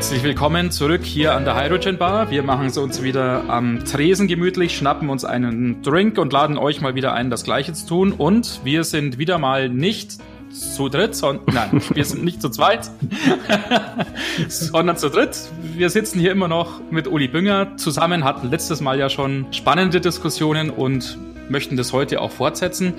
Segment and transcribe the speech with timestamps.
[0.00, 2.30] Herzlich willkommen zurück hier an der Hydrogen Bar.
[2.30, 6.80] Wir machen es uns wieder am Tresen gemütlich, schnappen uns einen Drink und laden euch
[6.80, 8.12] mal wieder ein, das Gleiche zu tun.
[8.12, 10.12] Und wir sind wieder mal nicht
[10.48, 12.90] zu dritt, sondern nein, wir sind nicht zu zweit,
[14.48, 15.38] sondern zu dritt.
[15.76, 20.00] Wir sitzen hier immer noch mit Uli Bünger zusammen, hatten letztes Mal ja schon spannende
[20.00, 21.18] Diskussionen und
[21.50, 22.94] möchten das heute auch fortsetzen.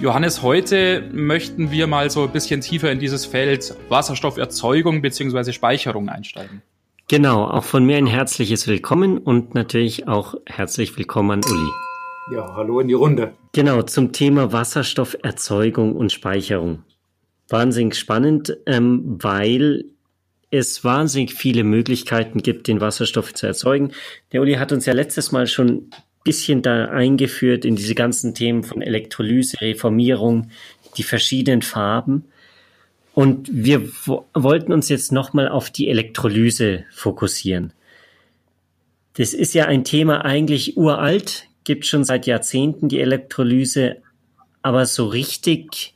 [0.00, 5.52] Johannes, heute möchten wir mal so ein bisschen tiefer in dieses Feld Wasserstofferzeugung bzw.
[5.52, 6.62] Speicherung einsteigen.
[7.08, 11.70] Genau, auch von mir ein herzliches Willkommen und natürlich auch herzlich willkommen an Uli.
[12.34, 13.34] Ja, hallo in die Runde.
[13.52, 16.82] Genau, zum Thema Wasserstofferzeugung und Speicherung.
[17.48, 19.84] Wahnsinnig spannend, ähm, weil
[20.50, 23.92] es wahnsinnig viele Möglichkeiten gibt, den Wasserstoff zu erzeugen.
[24.32, 25.90] Der Uli hat uns ja letztes Mal schon
[26.24, 30.50] bisschen da eingeführt in diese ganzen Themen von Elektrolyse, Reformierung,
[30.96, 32.24] die verschiedenen Farben.
[33.14, 33.88] Und wir
[34.32, 37.72] wollten uns jetzt nochmal auf die Elektrolyse fokussieren.
[39.16, 43.98] Das ist ja ein Thema eigentlich uralt, gibt schon seit Jahrzehnten die Elektrolyse,
[44.62, 45.94] aber so richtig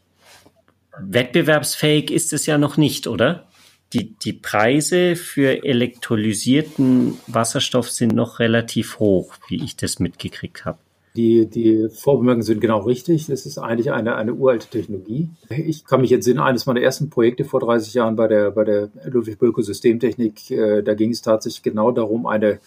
[1.00, 3.47] wettbewerbsfähig ist es ja noch nicht, oder?
[3.92, 10.78] Die, die Preise für elektrolysierten Wasserstoff sind noch relativ hoch, wie ich das mitgekriegt habe.
[11.16, 13.26] Die, die Vorbemerkungen sind genau richtig.
[13.26, 15.30] Das ist eigentlich eine, eine uralte Technologie.
[15.48, 18.90] Ich kann mich entsinnen, eines meiner ersten Projekte vor 30 Jahren bei der, bei der
[19.04, 22.60] Ludwig Bölko Systemtechnik, äh, da ging es tatsächlich genau darum, eine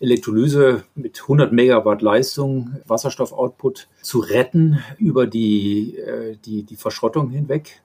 [0.00, 7.82] Elektrolyse mit 100 Megawatt Leistung, Wasserstoffoutput zu retten über die, äh, die, die Verschrottung hinweg.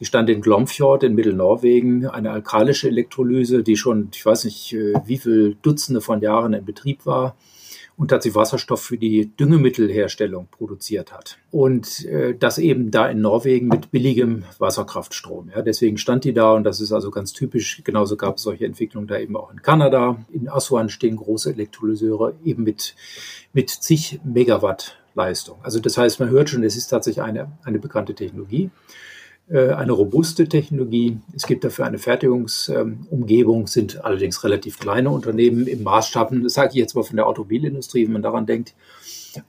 [0.00, 4.94] Die stand in Glomfjord in Mittelnorwegen, eine alkalische Elektrolyse, die schon, ich weiß nicht, äh,
[5.04, 7.36] wie viel Dutzende von Jahren in Betrieb war
[7.96, 11.38] und sie Wasserstoff für die Düngemittelherstellung produziert hat.
[11.50, 15.50] Und äh, das eben da in Norwegen mit billigem Wasserkraftstrom.
[15.54, 17.82] Ja, deswegen stand die da und das ist also ganz typisch.
[17.84, 20.24] Genauso gab es solche Entwicklungen da eben auch in Kanada.
[20.30, 22.94] In Aswan stehen große Elektrolyseure eben mit,
[23.52, 25.58] mit zig Megawatt Leistung.
[25.62, 28.70] Also das heißt, man hört schon, es ist tatsächlich eine, eine bekannte Technologie.
[29.48, 31.18] Äh, eine robuste Technologie.
[31.34, 36.76] Es gibt dafür eine Fertigungsumgebung, sind allerdings relativ kleine Unternehmen im Maßstab, das sage ich
[36.76, 38.74] jetzt mal von der Automobilindustrie, wenn man daran denkt.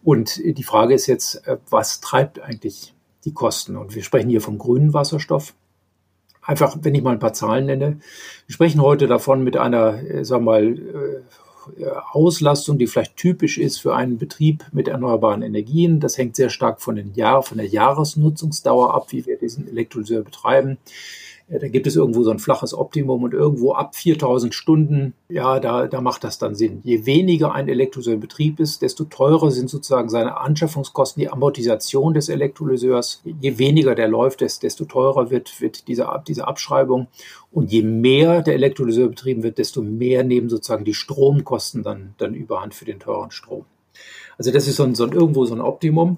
[0.04, 2.94] Und die Frage ist jetzt, äh, was treibt eigentlich
[3.26, 3.76] die Kosten?
[3.76, 5.56] Und wir sprechen hier vom grünen Wasserstoff.
[6.44, 8.00] Einfach, wenn ich mal ein paar Zahlen nenne.
[8.46, 11.24] Wir sprechen heute davon mit einer, äh, sagen wir mal,
[12.12, 16.00] Auslastung, die vielleicht typisch ist für einen Betrieb mit erneuerbaren Energien.
[16.00, 20.24] Das hängt sehr stark von, den Jahr, von der Jahresnutzungsdauer ab, wie wir diesen Elektrolyseur
[20.24, 20.78] betreiben.
[21.50, 25.88] Da gibt es irgendwo so ein flaches Optimum und irgendwo ab 4000 Stunden, ja, da,
[25.88, 26.82] da macht das dann Sinn.
[26.84, 32.14] Je weniger ein Elektrolyseur in Betrieb ist, desto teurer sind sozusagen seine Anschaffungskosten, die Amortisation
[32.14, 33.22] des Elektrolyseurs.
[33.24, 37.08] Je weniger der läuft, desto teurer wird, wird diese, diese Abschreibung.
[37.50, 42.34] Und je mehr der Elektrolyseur betrieben wird, desto mehr nehmen sozusagen die Stromkosten dann, dann
[42.34, 43.64] überhand für den teuren Strom.
[44.38, 46.18] Also das ist so ein, so ein, irgendwo so ein Optimum.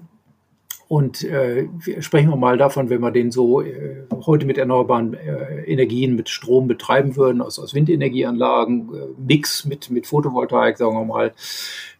[0.90, 1.68] Und äh,
[2.00, 6.28] sprechen wir mal davon, wenn wir den so äh, heute mit erneuerbaren äh, Energien, mit
[6.28, 11.32] Strom betreiben würden, aus, aus Windenergieanlagen, äh, Mix mit, mit Photovoltaik, sagen wir mal,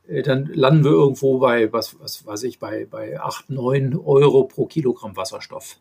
[0.08, 4.42] äh, dann landen wir irgendwo bei, was, was weiß ich, bei, bei 8, 9 Euro
[4.42, 5.76] pro Kilogramm Wasserstoff.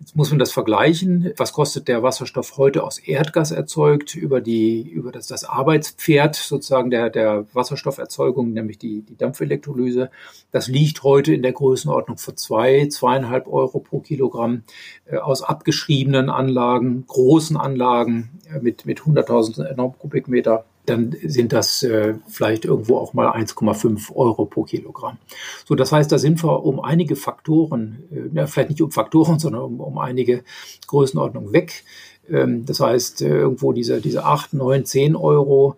[0.00, 1.32] Jetzt muss man das vergleichen.
[1.36, 6.90] Was kostet der Wasserstoff heute aus Erdgas erzeugt über die, über das, das Arbeitspferd sozusagen
[6.90, 10.10] der, der Wasserstofferzeugung, nämlich die, die Dampfelektrolyse.
[10.52, 14.62] Das liegt heute in der Größenordnung von zwei, zweieinhalb Euro pro Kilogramm
[15.06, 22.14] äh, aus abgeschriebenen Anlagen, großen Anlagen äh, mit, mit 100.000 Kubikmeter dann sind das äh,
[22.28, 25.18] vielleicht irgendwo auch mal 1,5 Euro pro Kilogramm.
[25.64, 28.02] So, das heißt, da sind wir um einige Faktoren,
[28.34, 30.42] äh, vielleicht nicht um Faktoren, sondern um, um einige
[30.86, 31.84] Größenordnungen weg.
[32.28, 35.76] Ähm, das heißt, äh, irgendwo diese, diese 8, 9, 10 Euro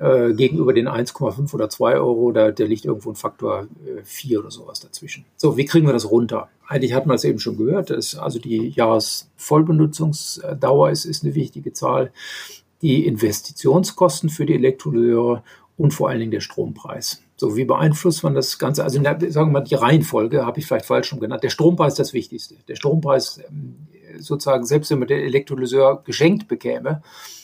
[0.00, 4.40] äh, gegenüber den 1,5 oder 2 Euro, da, da liegt irgendwo ein Faktor äh, 4
[4.40, 5.24] oder sowas dazwischen.
[5.36, 6.48] So, wie kriegen wir das runter?
[6.66, 11.72] Eigentlich hat man es eben schon gehört, dass also die Jahresvollbenutzungsdauer ist, ist eine wichtige
[11.72, 12.12] Zahl
[12.82, 15.42] die Investitionskosten für die Elektrolyseure
[15.76, 17.22] und vor allen Dingen der Strompreis.
[17.36, 18.84] So, wie beeinflusst man das Ganze?
[18.84, 21.42] Also, sagen wir mal, die Reihenfolge habe ich vielleicht falsch schon genannt.
[21.42, 22.56] Der Strompreis ist das Wichtigste.
[22.68, 23.88] Der Strompreis, ähm,
[24.18, 27.02] sozusagen, selbst wenn man den Elektrolyseur geschenkt bekäme,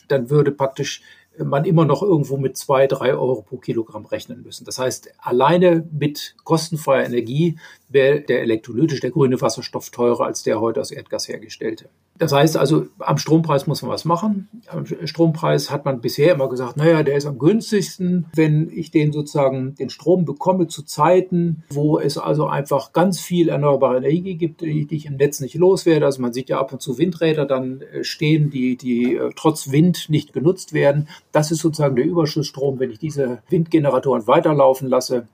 [0.09, 1.03] dann würde praktisch
[1.38, 4.65] man immer noch irgendwo mit zwei, drei Euro pro Kilogramm rechnen müssen.
[4.65, 10.61] Das heißt, alleine mit kostenfreier Energie wäre der elektrolytische, der grüne Wasserstoff teurer als der
[10.61, 11.88] heute aus Erdgas hergestellte.
[12.18, 14.48] Das heißt also, am Strompreis muss man was machen.
[14.68, 19.12] Am Strompreis hat man bisher immer gesagt, naja, der ist am günstigsten, wenn ich den
[19.12, 24.62] sozusagen den Strom bekomme zu Zeiten, wo es also einfach ganz viel erneuerbare Energie gibt,
[24.62, 26.06] die, ich im Netz nicht loswerde.
[26.06, 29.70] Also man sieht ja ab und zu Windräder dann äh, stehen, die, die äh, trotz
[29.70, 31.08] Wind nicht genutzt werden.
[31.32, 32.78] Das ist sozusagen der Überschussstrom.
[32.78, 35.28] Wenn ich diese Windgeneratoren weiterlaufen lasse,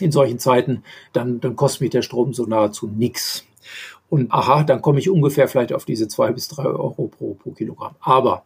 [0.00, 0.82] in solchen Zeiten,
[1.12, 3.44] dann, dann kostet mich der Strom so nahezu nichts.
[4.08, 7.50] Und aha, dann komme ich ungefähr vielleicht auf diese zwei bis drei Euro pro, pro
[7.50, 7.94] Kilogramm.
[8.00, 8.44] Aber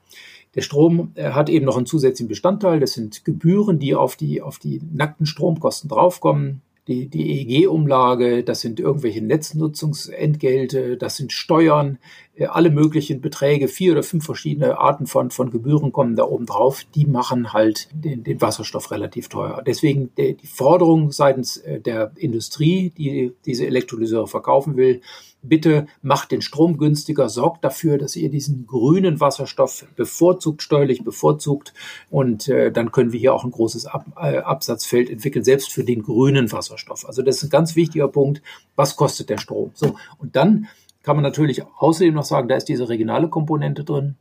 [0.55, 2.81] der Strom hat eben noch einen zusätzlichen Bestandteil.
[2.81, 8.63] Das sind Gebühren, die auf die, auf die nackten Stromkosten draufkommen die, die EEG-Umlage, das
[8.63, 11.99] sind irgendwelche Netznutzungsentgelte, das sind Steuern,
[12.35, 16.47] äh, alle möglichen Beträge, vier oder fünf verschiedene Arten von, von Gebühren kommen da oben
[16.47, 19.63] drauf, die machen halt den, den Wasserstoff relativ teuer.
[19.67, 25.03] Deswegen die Forderung seitens äh, der Industrie, die diese Elektrolyseure verkaufen will,
[25.43, 31.73] bitte macht den Strom günstiger, sorgt dafür, dass ihr diesen grünen Wasserstoff bevorzugt, steuerlich bevorzugt
[32.11, 35.85] und äh, dann können wir hier auch ein großes Ab äh, Absatzfeld entwickeln, selbst für
[35.85, 37.07] den grünen Wasserstoff.
[37.07, 38.43] Also das ist ein ganz wichtiger Punkt.
[38.77, 39.71] Was kostet der Strom?
[39.75, 40.69] So, und dann
[41.03, 44.17] kann man natürlich außerdem noch sagen, da ist diese regionale Komponente drin.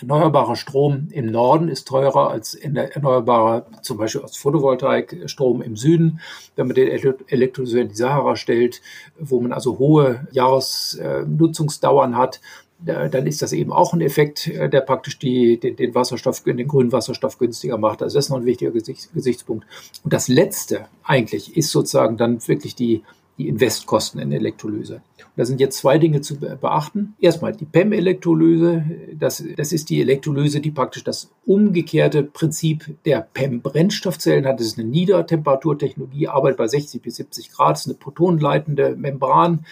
[0.00, 6.20] Erneuerbarer Strom im Norden ist teurer als erneuerbarer, zum Beispiel aus Photovoltaikstrom im Süden.
[6.54, 8.82] Wenn man den Elektrolyseur in die Sahara stellt,
[9.18, 12.40] wo man also hohe Jahresnutzungsdauern hat,
[12.78, 16.68] dann ist das eben auch ein Effekt, äh, der praktisch die, den, den Wasserstoff, den
[16.68, 18.02] grünen Wasserstoff günstiger macht.
[18.02, 19.66] Also das ist noch ein wichtiger Gesichtspunkt.
[20.04, 23.02] Und das Letzte eigentlich ist sozusagen dann wirklich die,
[23.38, 25.02] die Investkosten in Elektrolyse.
[25.36, 27.14] Da sind jetzt zwei Dinge zu beachten.
[27.20, 28.84] Erstmal die PEM-Elektrolyse.
[29.12, 34.60] Das, das ist die Elektrolyse, die praktisch das umgekehrte Prinzip der PEM-Brennstoffzellen hat.
[34.60, 39.66] Das ist eine Niedertemperaturtechnologie, arbeitet bei 60 bis 70 Grad, das ist eine protonenleitende Membran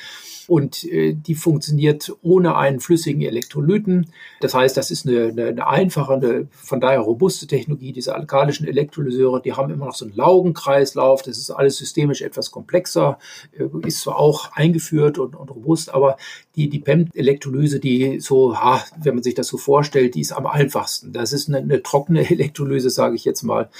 [0.46, 4.10] und äh, die funktioniert ohne einen flüssigen Elektrolyten.
[4.40, 7.92] Das heißt, das ist eine, eine, eine einfache, eine, von daher robuste Technologie.
[7.92, 11.22] Diese alkalischen Elektrolyseure, die haben immer noch so einen Laugenkreislauf.
[11.22, 13.18] Das ist alles systemisch etwas komplexer,
[13.52, 16.16] äh, ist zwar auch eingeführt und, und robust, aber
[16.56, 20.46] die, die PEM-Elektrolyse, die so, ha, wenn man sich das so vorstellt, die ist am
[20.46, 21.12] einfachsten.
[21.12, 23.70] Das ist eine, eine trockene Elektrolyse, sage ich jetzt mal.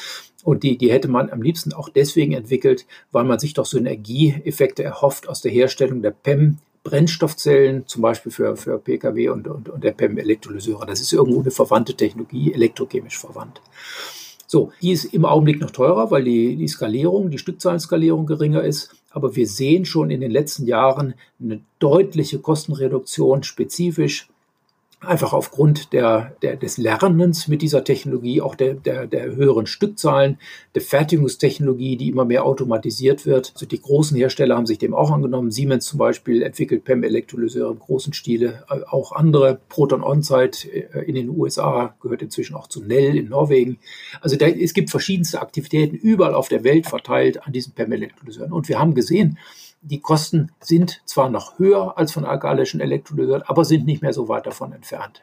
[0.44, 4.84] Und die, die hätte man am liebsten auch deswegen entwickelt, weil man sich doch Synergieeffekte
[4.84, 9.82] erhofft aus der Herstellung der PEM Brennstoffzellen, zum Beispiel für, für Pkw und, und, und
[9.82, 10.84] der PEM-Elektrolyseure.
[10.84, 13.62] Das ist irgendwo eine verwandte Technologie, elektrochemisch verwandt.
[14.46, 18.94] So, die ist im Augenblick noch teurer, weil die, die Skalierung, die Stückzahlenskalierung geringer ist.
[19.10, 24.28] Aber wir sehen schon in den letzten Jahren eine deutliche Kostenreduktion spezifisch
[25.06, 30.38] einfach aufgrund der, der, des Lernens mit dieser Technologie, auch der, der, der höheren Stückzahlen,
[30.74, 33.52] der Fertigungstechnologie, die immer mehr automatisiert wird.
[33.54, 35.50] Also die großen Hersteller haben sich dem auch angenommen.
[35.50, 39.60] Siemens zum Beispiel entwickelt PEM-Elektrolyseure im großen Stile, äh, auch andere.
[39.68, 43.78] Proton On-Site äh, in den USA gehört inzwischen auch zu Nell in Norwegen.
[44.20, 48.52] Also da, es gibt verschiedenste Aktivitäten überall auf der Welt verteilt an diesen PEM-Elektrolyseuren.
[48.52, 49.38] Und wir haben gesehen,
[49.84, 54.28] die Kosten sind zwar noch höher als von alkalischen Elektrolyseuren, aber sind nicht mehr so
[54.28, 55.22] weit davon entfernt.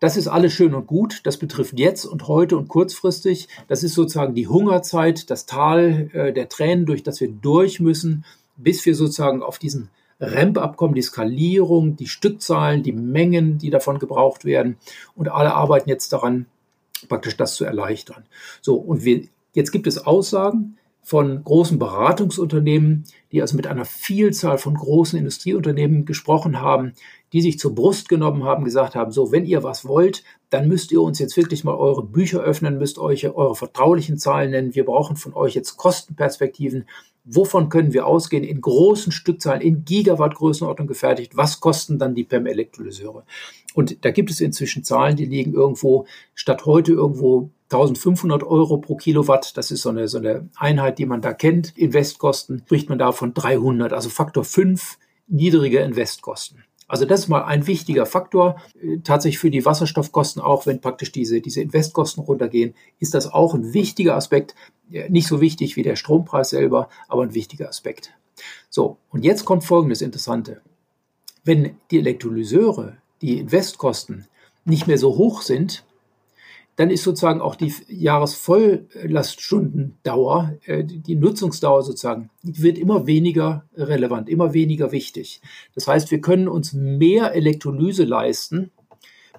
[0.00, 1.22] Das ist alles schön und gut.
[1.24, 3.48] Das betrifft jetzt und heute und kurzfristig.
[3.68, 8.24] Das ist sozusagen die Hungerzeit, das Tal äh, der Tränen, durch das wir durch müssen,
[8.56, 9.88] bis wir sozusagen auf diesen
[10.20, 14.76] Ramp-up kommen, die Skalierung, die Stückzahlen, die Mengen, die davon gebraucht werden.
[15.16, 16.46] Und alle arbeiten jetzt daran,
[17.08, 18.24] praktisch das zu erleichtern.
[18.60, 19.22] So, und wir,
[19.54, 26.06] jetzt gibt es Aussagen, von großen Beratungsunternehmen, die also mit einer Vielzahl von großen Industrieunternehmen
[26.06, 26.94] gesprochen haben,
[27.34, 30.92] die sich zur Brust genommen haben, gesagt haben, so, wenn ihr was wollt, dann müsst
[30.92, 34.74] ihr uns jetzt wirklich mal eure Bücher öffnen, müsst euch eure vertraulichen Zahlen nennen.
[34.74, 36.86] Wir brauchen von euch jetzt Kostenperspektiven.
[37.24, 38.44] Wovon können wir ausgehen?
[38.44, 41.36] In großen Stückzahlen, in Gigawatt-Größenordnung gefertigt.
[41.36, 43.24] Was kosten dann die PEM-Elektrolyseure?
[43.74, 48.96] Und da gibt es inzwischen Zahlen, die liegen irgendwo statt heute irgendwo 1500 Euro pro
[48.96, 49.56] Kilowatt.
[49.56, 51.76] Das ist so eine, so eine Einheit, die man da kennt.
[51.76, 56.64] Investkosten spricht man da von 300, also Faktor 5 niedrige Investkosten.
[56.86, 58.60] Also das ist mal ein wichtiger Faktor.
[58.80, 63.54] Äh, tatsächlich für die Wasserstoffkosten, auch wenn praktisch diese, diese Investkosten runtergehen, ist das auch
[63.54, 64.54] ein wichtiger Aspekt.
[65.08, 68.12] Nicht so wichtig wie der Strompreis selber, aber ein wichtiger Aspekt.
[68.68, 70.60] So, und jetzt kommt folgendes Interessante.
[71.42, 74.26] Wenn die Elektrolyseure, die Investkosten
[74.64, 75.84] nicht mehr so hoch sind,
[76.76, 84.52] dann ist sozusagen auch die Jahresvolllaststungendauer, äh, die Nutzungsdauer sozusagen, wird immer weniger relevant, immer
[84.54, 85.40] weniger wichtig.
[85.74, 88.70] Das heißt, wir können uns mehr Elektrolyse leisten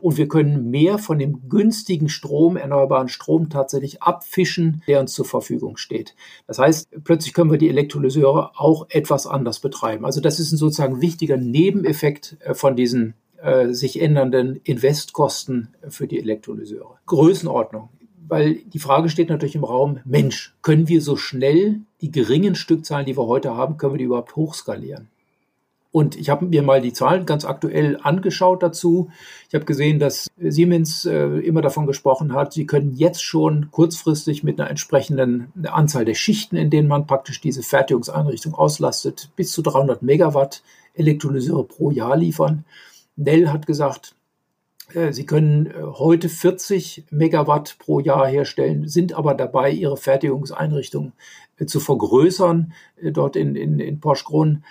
[0.01, 5.25] und wir können mehr von dem günstigen Strom, erneuerbaren Strom tatsächlich abfischen, der uns zur
[5.25, 6.15] Verfügung steht.
[6.47, 10.05] Das heißt, plötzlich können wir die Elektrolyseure auch etwas anders betreiben.
[10.05, 13.15] Also das ist ein sozusagen wichtiger Nebeneffekt äh, von diesen
[13.45, 16.97] äh, sich ändernden Investkosten für die Elektrolyseure.
[17.05, 17.89] Größenordnung.
[18.27, 23.05] Weil die Frage steht natürlich im Raum, Mensch, können wir so schnell die geringen Stückzahlen,
[23.05, 25.09] die wir heute haben, können wir die überhaupt hochskalieren?
[25.91, 29.11] Und ich habe mir mal die Zahlen ganz aktuell angeschaut dazu.
[29.47, 34.43] Ich habe gesehen, dass Siemens äh, immer davon gesprochen hat, sie können jetzt schon kurzfristig
[34.43, 39.61] mit einer entsprechenden Anzahl der Schichten, in denen man praktisch diese Fertigungseinrichtung auslastet, bis zu
[39.61, 40.63] 300 Megawatt
[40.95, 42.65] Elektrolyseure pro Jahr liefern.
[43.15, 44.15] Nell hat gesagt,
[44.93, 51.13] äh, Sie können äh, heute 40 Megawatt pro Jahr herstellen, sind aber dabei, Ihre Fertigungseinrichtung
[51.57, 52.73] äh, zu vergrößern,
[53.11, 54.63] dort in, in, in Porsgrunn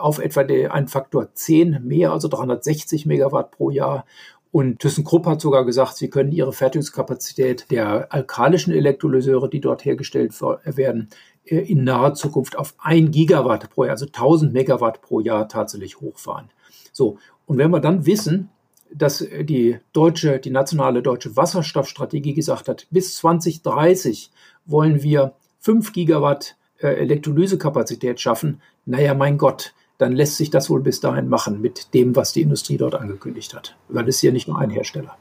[0.00, 4.06] auf etwa einen Faktor 10 mehr, also 360 Megawatt pro Jahr.
[4.50, 10.32] Und ThyssenKrupp hat sogar gesagt, sie können ihre Fertigungskapazität der alkalischen Elektrolyseure, die dort hergestellt
[10.64, 11.10] werden,
[11.44, 16.50] in naher Zukunft auf 1 Gigawatt pro Jahr, also 1000 Megawatt pro Jahr tatsächlich hochfahren.
[16.92, 17.18] So.
[17.48, 18.50] Und wenn wir dann wissen,
[18.92, 24.30] dass die deutsche, die nationale deutsche Wasserstoffstrategie gesagt hat, bis 2030
[24.66, 30.82] wollen wir 5 Gigawatt äh, Elektrolysekapazität schaffen, naja, mein Gott, dann lässt sich das wohl
[30.82, 33.76] bis dahin machen mit dem, was die Industrie dort angekündigt hat.
[33.88, 35.16] Weil es ist ja nicht nur ein Hersteller.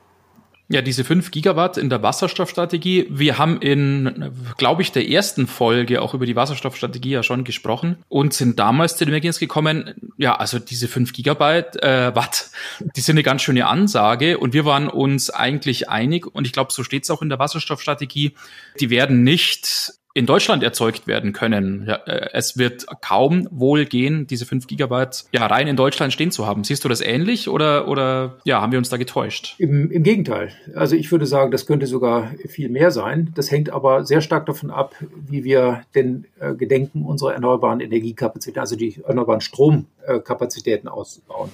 [0.69, 3.07] Ja, diese 5 Gigawatt in der Wasserstoffstrategie.
[3.09, 8.03] Wir haben in, glaube ich, der ersten Folge auch über die Wasserstoffstrategie ja schon gesprochen
[8.09, 12.50] und sind damals zu dem Ergebnis gekommen, ja, also diese 5 Gigabyte äh, Watt,
[12.97, 16.74] die sind eine ganz schöne Ansage und wir waren uns eigentlich einig und ich glaube,
[16.74, 18.33] so steht es auch in der Wasserstoffstrategie,
[18.79, 21.86] die werden nicht in Deutschland erzeugt werden können.
[21.88, 26.31] Ja, äh, es wird kaum wohl gehen, diese 5 Gigabyte ja rein in Deutschland stehen
[26.31, 26.63] zu haben.
[26.63, 29.53] Siehst du das ähnlich oder, oder ja, haben wir uns da getäuscht?
[29.59, 30.50] Im, Im Gegenteil.
[30.74, 33.31] Also ich würde sagen, das könnte sogar viel mehr sein.
[33.36, 34.95] Das hängt aber sehr stark davon ab,
[35.29, 41.51] wie wir denn äh, gedenken, unsere erneuerbaren Energiekapazitäten, also die erneuerbaren Stromkapazitäten auszubauen.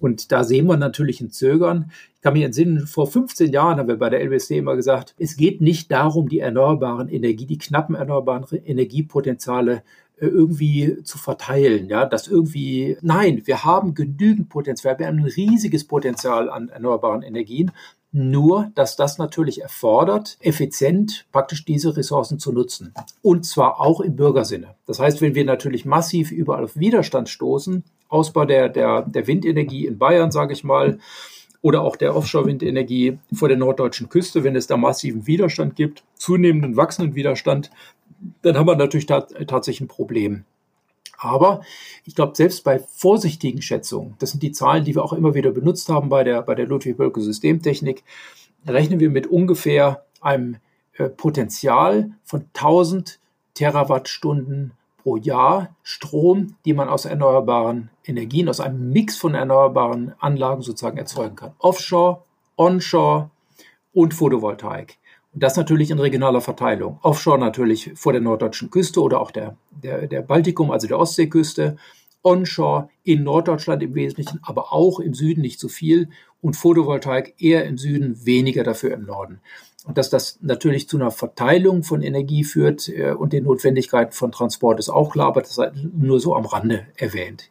[0.00, 1.90] Und da sehen wir natürlich ein Zögern.
[2.16, 5.36] Ich kann mich entsinnen, vor 15 Jahren haben wir bei der LBSD immer gesagt, es
[5.36, 9.82] geht nicht darum, die erneuerbaren Energie, die knappen erneuerbaren Energiepotenziale
[10.20, 15.24] äh, irgendwie zu verteilen, ja, das irgendwie, nein, wir haben genügend Potenzial, wir haben ein
[15.24, 17.72] riesiges Potenzial an erneuerbaren Energien,
[18.12, 22.92] nur, dass das natürlich erfordert, effizient praktisch diese Ressourcen zu nutzen.
[23.22, 24.74] Und zwar auch im Bürgersinne.
[24.86, 29.86] Das heißt, wenn wir natürlich massiv überall auf Widerstand stoßen, Ausbau der, der, der Windenergie
[29.86, 30.98] in Bayern, sage ich mal,
[31.62, 36.76] oder auch der Offshore-Windenergie vor der norddeutschen Küste, wenn es da massiven Widerstand gibt, zunehmenden
[36.76, 37.70] wachsenden Widerstand,
[38.42, 40.44] dann haben wir natürlich tat, tatsächlich ein Problem.
[41.18, 41.60] Aber
[42.06, 45.50] ich glaube, selbst bei vorsichtigen Schätzungen, das sind die Zahlen, die wir auch immer wieder
[45.50, 48.02] benutzt haben bei der, bei der Ludwig-Bölke Systemtechnik,
[48.66, 50.56] rechnen wir mit ungefähr einem
[50.94, 53.20] äh, Potenzial von 1000
[53.54, 60.62] Terawattstunden pro Jahr Strom, die man aus erneuerbaren Energien, aus einem Mix von erneuerbaren Anlagen
[60.62, 61.52] sozusagen erzeugen kann.
[61.58, 62.22] Offshore,
[62.56, 63.30] Onshore
[63.92, 64.98] und Photovoltaik.
[65.32, 66.98] Und das natürlich in regionaler Verteilung.
[67.02, 71.76] Offshore natürlich vor der norddeutschen Küste oder auch der, der, der Baltikum, also der Ostseeküste.
[72.22, 76.10] Onshore in Norddeutschland im Wesentlichen, aber auch im Süden nicht so viel
[76.42, 79.40] und Photovoltaik eher im Süden, weniger dafür im Norden.
[79.88, 84.78] Dass das natürlich zu einer Verteilung von Energie führt äh, und den Notwendigkeiten von Transport
[84.78, 87.50] ist auch klar, aber das ist nur so am Rande erwähnt.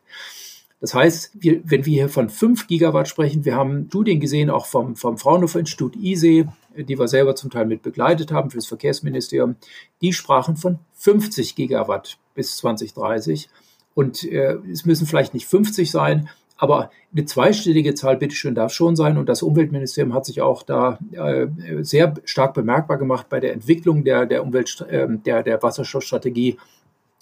[0.82, 4.66] Das heißt, wir, wenn wir hier von 5 Gigawatt sprechen, wir haben Studien gesehen, auch
[4.66, 8.68] vom, vom Fraunhofer Institut ISE, die wir selber zum Teil mit begleitet haben für das
[8.68, 9.56] Verkehrsministerium,
[10.02, 13.50] die sprachen von 50 Gigawatt bis 2030.
[13.94, 18.98] Und äh, es müssen vielleicht nicht 50 sein, aber eine zweistellige Zahl, bitteschön, darf schon
[18.98, 19.18] sein.
[19.18, 21.48] Und das Umweltministerium hat sich auch da äh,
[21.82, 26.58] sehr stark bemerkbar gemacht bei der Entwicklung der, der Umwelt, äh, der, der Wasserstoffstrategie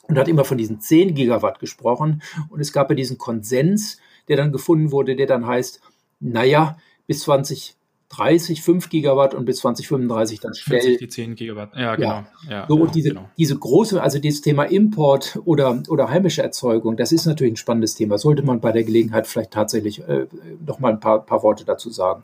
[0.07, 2.23] und hat immer von diesen 10 Gigawatt gesprochen.
[2.49, 5.81] Und es gab ja diesen Konsens, der dann gefunden wurde, der dann heißt,
[6.19, 7.76] naja, bis 20
[8.09, 10.97] 30, 5 Gigawatt und bis 2035 dann schnell.
[10.97, 12.07] die 10 Gigawatt, ja, genau.
[12.07, 12.27] Ja.
[12.49, 13.29] Ja, so, und diese, genau.
[13.37, 17.95] diese große, also dieses Thema Import oder, oder heimische Erzeugung, das ist natürlich ein spannendes
[17.95, 18.17] Thema.
[18.17, 20.27] Sollte man bei der Gelegenheit vielleicht tatsächlich äh,
[20.65, 22.23] noch mal ein paar, paar Worte dazu sagen.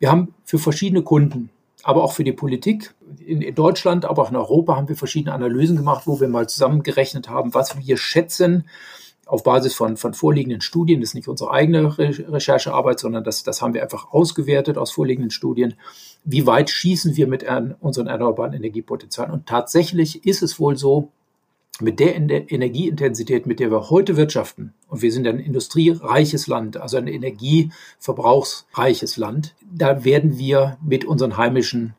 [0.00, 1.50] Wir haben für verschiedene Kunden,
[1.84, 2.94] aber auch für die Politik
[3.24, 6.48] in, in Deutschland, aber auch in Europa haben wir verschiedene Analysen gemacht, wo wir mal
[6.48, 8.64] zusammengerechnet haben, was wir schätzen,
[9.26, 13.42] auf Basis von, von vorliegenden Studien, das ist nicht unsere eigene Re Recherchearbeit, sondern das,
[13.42, 15.74] das haben wir einfach ausgewertet aus vorliegenden Studien,
[16.24, 19.32] wie weit schießen wir mit an unseren erneuerbaren Energiepotenzialen.
[19.32, 21.10] Und tatsächlich ist es wohl so,
[21.80, 26.96] mit der Energieintensität, mit der wir heute wirtschaften, und wir sind ein industriereiches Land, also
[26.96, 31.92] ein energieverbrauchsreiches Land, da werden wir mit unseren heimischen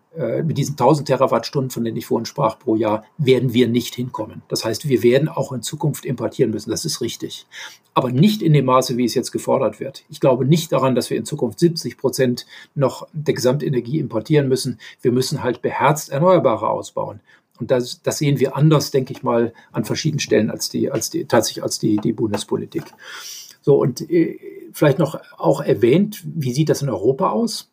[0.43, 4.41] mit diesen 1000 Terawattstunden, von denen ich vorhin sprach, pro Jahr, werden wir nicht hinkommen.
[4.47, 6.71] Das heißt, wir werden auch in Zukunft importieren müssen.
[6.71, 7.45] Das ist richtig.
[7.93, 10.05] Aber nicht in dem Maße, wie es jetzt gefordert wird.
[10.09, 14.79] Ich glaube nicht daran, dass wir in Zukunft 70 Prozent noch der Gesamtenergie importieren müssen.
[15.01, 17.19] Wir müssen halt beherzt Erneuerbare ausbauen.
[17.59, 21.09] Und das, das sehen wir anders, denke ich mal, an verschiedenen Stellen als die, als
[21.09, 22.83] die, tatsächlich als die, die Bundespolitik.
[23.61, 24.39] So, und äh,
[24.73, 27.69] vielleicht noch auch erwähnt, wie sieht das in Europa aus?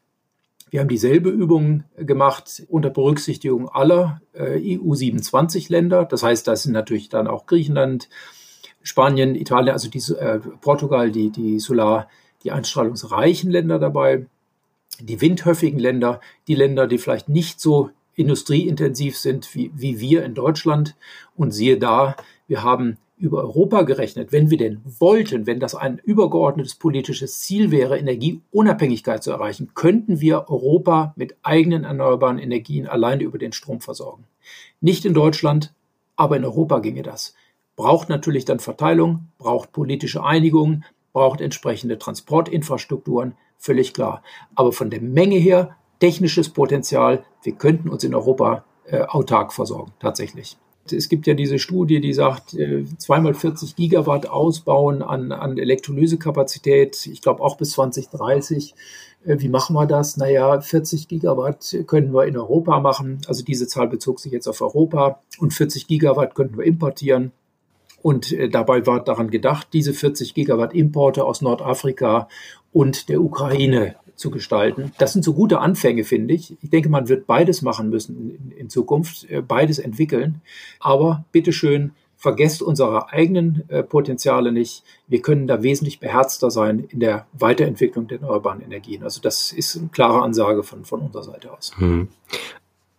[0.75, 6.04] Wir haben dieselbe Übung gemacht unter Berücksichtigung aller äh, EU27-Länder.
[6.04, 8.09] Das heißt, da sind natürlich dann auch Griechenland,
[8.83, 12.09] Spanien, Italien, also die, äh, Portugal, die, die Solar,
[12.43, 14.26] die einstrahlungsreichen Länder dabei,
[14.99, 20.35] die windhöfigen Länder, die Länder, die vielleicht nicht so industrieintensiv sind wie, wie wir in
[20.35, 20.97] Deutschland.
[21.37, 22.16] Und siehe da,
[22.49, 27.71] wir haben über Europa gerechnet, wenn wir denn wollten, wenn das ein übergeordnetes politisches Ziel
[27.71, 33.81] wäre, Energieunabhängigkeit zu erreichen, könnten wir Europa mit eigenen erneuerbaren Energien alleine über den Strom
[33.81, 34.25] versorgen.
[34.83, 35.73] Nicht in Deutschland,
[36.16, 37.35] aber in Europa ginge das.
[37.76, 44.23] Braucht natürlich dann Verteilung, braucht politische Einigung, braucht entsprechende Transportinfrastrukturen, völlig klar.
[44.54, 49.93] Aber von der Menge her, technisches Potenzial, wir könnten uns in Europa äh, autark versorgen,
[49.99, 50.59] tatsächlich.
[50.93, 57.07] Es gibt ja diese Studie, die sagt, äh, zweimal 40 Gigawatt ausbauen an, an Elektrolysekapazität,
[57.07, 58.75] ich glaube auch bis 2030.
[59.25, 60.17] Äh, wie machen wir das?
[60.17, 63.21] Naja, 40 Gigawatt können wir in Europa machen.
[63.26, 65.21] Also diese Zahl bezog sich jetzt auf Europa.
[65.38, 67.33] Und 40 Gigawatt könnten wir importieren.
[68.03, 72.29] Und äh, dabei war daran gedacht, diese 40 Gigawatt Importe aus Nordafrika
[72.73, 74.92] und der Ukraine zu gestalten.
[74.99, 76.56] Das sind so gute Anfänge, finde ich.
[76.62, 80.40] Ich denke, man wird beides machen müssen in, Zukunft, äh, beides entwickeln.
[80.80, 84.83] Aber bitteschön, vergesst unsere eigenen äh, Potenziale nicht.
[85.09, 89.02] Wir können da wesentlich beherzter sein in der Weiterentwicklung der erneuerbaren Energien.
[89.02, 91.73] Also das ist eine klare Ansage von, von unserer Seite aus.
[91.76, 92.09] Hm.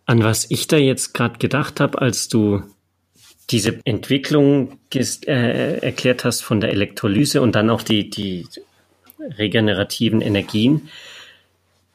[0.04, 2.62] An was ich da jetzt gerade gedacht habe, als du
[3.50, 8.46] diese Entwicklung äh, erklärt hast von der Elektrolyse und dann auch die, die
[9.18, 10.88] regenerativen Energien.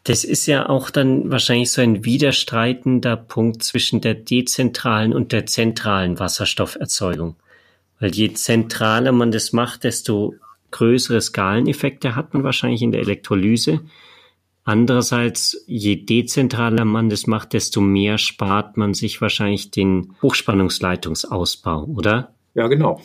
[0.04, 5.46] Das ist ja auch dann wahrscheinlich so ein widerstreitender Punkt zwischen der dezentralen und der
[5.46, 7.36] zentralen Wasserstofferzeugung.
[8.00, 10.36] Weil je zentraler man das macht, desto
[10.72, 13.82] größere Skaleneffekte hat man wahrscheinlich in der Elektrolyse.
[14.64, 22.34] Andererseits, je dezentraler man das macht, desto mehr spart man sich wahrscheinlich den Hochspannungsleitungsausbau, oder?
[22.54, 23.02] Ja, genau.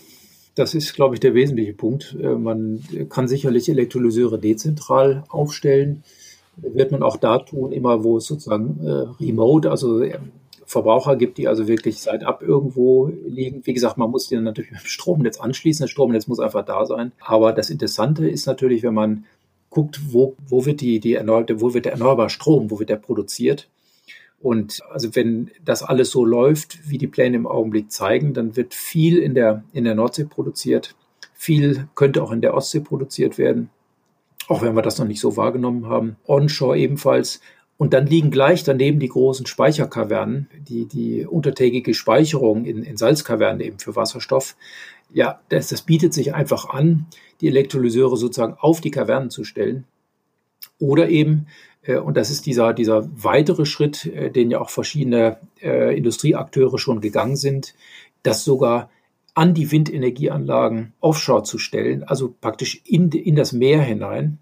[0.57, 2.17] Das ist, glaube ich, der wesentliche Punkt.
[2.21, 6.03] Äh, man kann sicherlich Elektrolyseure dezentral aufstellen.
[6.57, 10.19] Wird man auch da tun, immer wo es sozusagen äh, remote, also äh,
[10.65, 13.61] Verbraucher gibt, die also wirklich seit ab irgendwo liegen.
[13.65, 15.85] Wie gesagt, man muss die dann natürlich mit dem Stromnetz anschließen.
[15.85, 17.13] Das Stromnetz muss einfach da sein.
[17.21, 19.27] Aber das Interessante ist natürlich, wenn man
[19.69, 22.97] guckt, wo, wo wird die, die erneuerbare, wo wird der erneuerbare Strom, wo wird der
[22.97, 23.69] produziert?
[24.41, 28.75] Und also wenn das alles so läuft, wie die Pläne im Augenblick zeigen, dann wird
[28.75, 30.95] viel in der, in der Nordsee produziert.
[31.35, 33.71] Viel könnte auch in der Ostsee produziert werden,
[34.49, 36.17] auch wenn wir das noch nicht so wahrgenommen haben.
[36.27, 37.41] Onshore ebenfalls.
[37.79, 43.61] Und dann liegen gleich daneben die großen Speicherkavernen, die, die untertägige Speicherung in, in Salzkavernen
[43.61, 44.57] eben für Wasserstoff.
[45.13, 47.07] Ja, das, das bietet sich einfach an,
[47.41, 49.85] die Elektrolyseure sozusagen auf die Kavernen zu stellen.
[50.79, 51.47] Oder eben
[51.95, 57.01] und das ist dieser, dieser weitere Schritt, äh, den ja auch verschiedene äh, Industrieakteure schon
[57.01, 57.75] gegangen sind,
[58.23, 58.91] das sogar
[59.35, 64.39] an die Windenergieanlagen offshore zu stellen, also praktisch in, in das Meer hinein,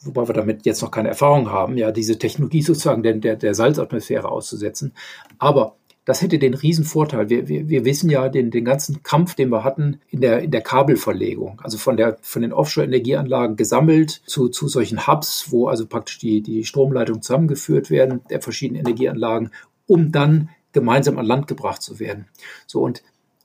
[0.00, 3.54] wobei wir damit jetzt noch keine Erfahrung haben, ja, diese Technologie sozusagen der, der, der
[3.54, 4.92] Salzatmosphäre auszusetzen.
[5.38, 7.30] Aber das hätte den riesen Vorteil.
[7.30, 10.50] Wir, wir, wir wissen ja den, den ganzen Kampf, den wir hatten in der, in
[10.50, 15.86] der Kabelverlegung, also von, der, von den Offshore-Energieanlagen gesammelt zu, zu solchen Hubs, wo also
[15.86, 19.50] praktisch die, die Stromleitungen zusammengeführt werden, der verschiedenen Energieanlagen,
[19.86, 22.26] um dann gemeinsam an Land gebracht zu werden.
[22.66, 23.02] So, und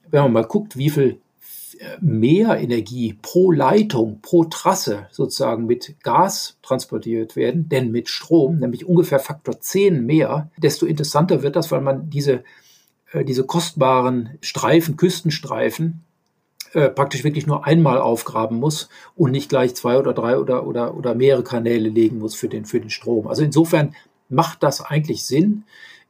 [0.10, 1.22] wenn man mal guckt, wie viel
[2.02, 8.86] mehr Energie pro Leitung, pro Trasse sozusagen mit Gas transportiert werden, denn mit Strom, nämlich
[8.86, 12.44] ungefähr Faktor 10 mehr, desto interessanter wird das, weil man diese,
[13.12, 16.04] äh, diese kostbaren Streifen, Küstenstreifen,
[16.74, 20.96] äh, praktisch wirklich nur einmal aufgraben muss und nicht gleich zwei oder drei oder, oder,
[20.96, 23.28] oder mehrere Kanäle legen muss für den, für den Strom.
[23.28, 23.96] Also insofern
[24.28, 25.63] macht das eigentlich Sinn.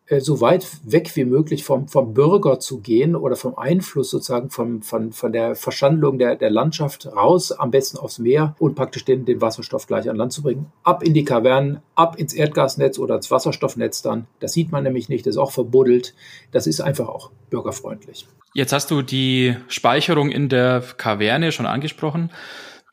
[0.10, 4.50] Äh, so weit weg wie möglich vom, vom Bürger zu gehen oder vom Einfluss sozusagen
[4.50, 9.06] vom, von, von der Verschandlung der, der Landschaft raus, am besten aufs Meer und praktisch
[9.06, 10.72] den, den Wasserstoff gleich an Land zu bringen.
[10.84, 14.26] Ab in die Kavernen, ab ins Erdgasnetz oder ins Wasserstoffnetz dann.
[14.40, 16.16] Das sieht man nämlich nicht, das ist auch verbuddelt.
[16.52, 18.28] Das ist einfach auch bürgerfreundlich.
[18.54, 22.32] Jetzt hast du die Speicherung in der Kaverne schon angesprochen.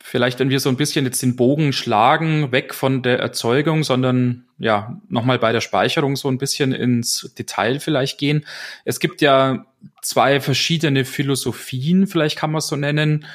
[0.09, 4.45] Vielleicht, wenn wir so ein bisschen jetzt den Bogen schlagen, weg von der Erzeugung, sondern
[4.57, 8.45] ja, nochmal bei der Speicherung so ein bisschen ins Detail vielleicht gehen.
[8.85, 9.65] Es gibt ja
[10.01, 13.25] zwei verschiedene Philosophien, vielleicht kann man es so nennen.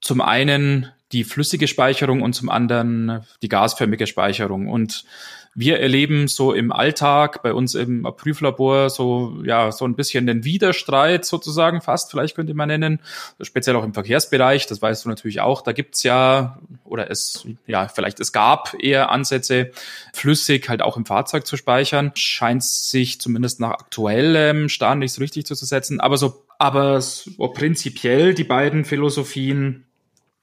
[0.00, 4.66] Zum einen die flüssige Speicherung und zum anderen die gasförmige Speicherung.
[4.68, 5.04] Und
[5.54, 10.44] wir erleben so im Alltag bei uns im Prüflabor so, ja, so ein bisschen den
[10.44, 13.00] Widerstreit sozusagen fast, vielleicht könnte man nennen,
[13.40, 17.88] speziell auch im Verkehrsbereich, das weißt du natürlich auch, da gibt's ja, oder es, ja,
[17.88, 19.70] vielleicht es gab eher Ansätze,
[20.12, 25.20] flüssig halt auch im Fahrzeug zu speichern, scheint sich zumindest nach aktuellem Stand nicht so
[25.20, 29.83] richtig zu setzen, aber so, aber so prinzipiell die beiden Philosophien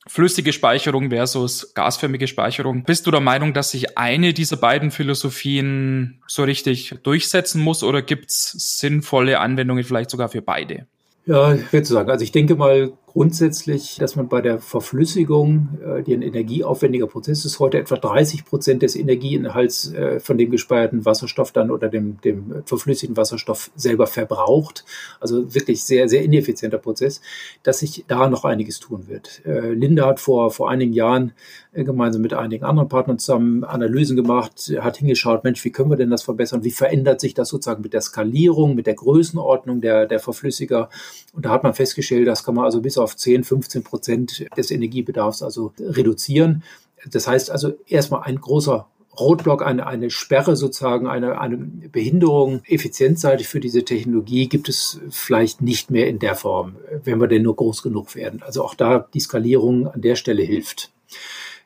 [0.08, 2.84] flüssige Speicherung versus gasförmige Speicherung.
[2.84, 8.02] Bist du der Meinung, dass sich eine dieser beiden Philosophien so richtig durchsetzen muss oder
[8.02, 10.88] gibt es sinnvolle Anwendungen vielleicht sogar für beide?
[11.26, 16.02] Ja, ich würde sagen, also ich denke mal, grundsätzlich, dass man bei der Verflüssigung, äh,
[16.02, 21.06] die ein energieaufwendiger Prozess ist, heute etwa 30 Prozent des Energieinhalts äh, von dem gespeicherten
[21.06, 24.86] Wasserstoff dann oder dem, dem verflüssigten Wasserstoff selber verbraucht.
[25.20, 27.22] Also wirklich sehr, sehr ineffizienter Prozess,
[27.64, 29.42] dass sich da noch einiges tun wird.
[29.46, 31.34] Äh, Linde hat vor, vor einigen Jahren
[31.74, 35.98] äh, gemeinsam mit einigen anderen Partnern zusammen Analysen gemacht, hat hingeschaut, Mensch, wie können wir
[35.98, 36.64] denn das verbessern?
[36.64, 40.90] Wie verändert sich das sozusagen mit der Skalierung, mit der Größenordnung der, der Verflüssiger?
[41.34, 44.72] Und da hat man festgestellt, das kann man also bis auf 10, 15 Prozent des
[44.72, 46.64] Energiebedarfs also reduzieren.
[47.10, 48.88] Das heißt also erstmal ein großer
[49.20, 55.62] Roadblock, eine, eine Sperre sozusagen, eine, eine Behinderung effizienzseitig für diese Technologie gibt es vielleicht
[55.62, 58.42] nicht mehr in der Form, wenn wir denn nur groß genug werden.
[58.42, 60.92] Also auch da die Skalierung an der Stelle hilft.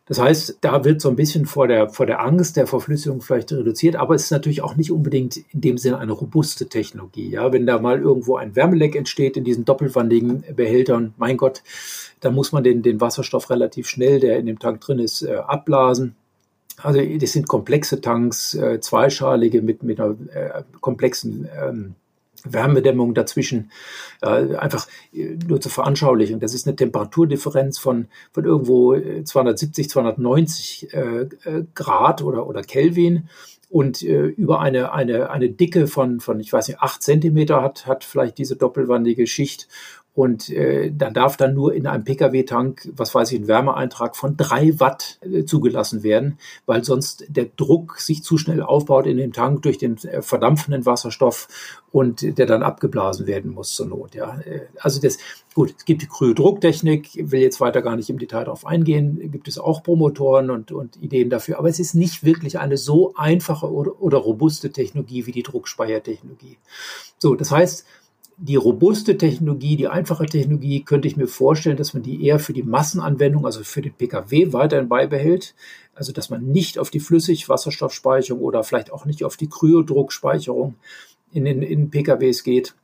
[0.08, 3.52] Das heißt, da wird so ein bisschen vor der, vor der Angst der Verflüssigung vielleicht
[3.52, 7.28] reduziert, aber es ist natürlich auch nicht unbedingt in dem Sinne eine robuste Technologie.
[7.30, 11.63] Ja, wenn da mal irgendwo ein Wärmeleck entsteht in diesen doppelwandigen Behältern, mein Gott,
[12.20, 15.38] dann muss man den, den Wasserstoff relativ schnell, der in dem Tank drin ist, äh,
[15.38, 16.15] abblasen.
[16.78, 21.96] Also das sind komplexe Tanks, äh, zweischalige mit, mit einer äh, komplexen ähm,
[22.45, 23.71] Wärmedämmung dazwischen.
[24.21, 26.39] Äh, einfach äh, nur zur Veranschaulichung.
[26.39, 31.27] Das ist eine Temperaturdifferenz von, von irgendwo 270, äh, 290 äh, äh,
[31.73, 33.29] Grad oder, oder Kelvin.
[33.69, 37.88] Und äh, über eine, eine, eine Dicke von, von, ich weiß nicht, acht Zentimeter hat,
[37.88, 39.67] hat vielleicht diese doppelwandige Schicht.
[40.15, 44.38] Und äh, dann darf dann nur in einem Pkw-Tank, was weiß ich, ein Wärmeeintrag von
[44.38, 49.34] drei Watt äh, zugelassen werden, weil sonst der Druck sich zu schnell aufbaut in dem
[49.34, 51.49] Tank durch den äh, verdampfenden Wasserstoff
[51.91, 54.15] und der dann abgeblasen werden muss zur Not.
[54.15, 54.39] Ja.
[54.39, 55.17] Äh, also das,
[55.54, 59.49] gut, es gibt die Kryodrucktechnik, will jetzt weiter gar nicht im Detail darauf eingehen, gibt
[59.49, 63.69] es auch Promotoren und, und Ideen dafür, aber es ist nicht wirklich eine so einfache
[63.69, 66.58] oder, oder robuste Technologie wie die Druckspeichertechnologie.
[67.17, 67.86] So, das heißt,
[68.38, 72.54] die robuste Technologie, die einfache Technologie, könnte ich mir vorstellen, dass man die eher für
[72.54, 75.56] die Massenanwendung, also für den Pkw weiterhin beibehält.
[75.93, 80.76] Also, dass man nicht auf die Flüssigwasserstoffspeicherung oder vielleicht auch nicht auf die Kryodruckspeicherung
[81.32, 82.76] in den in PKWs geht.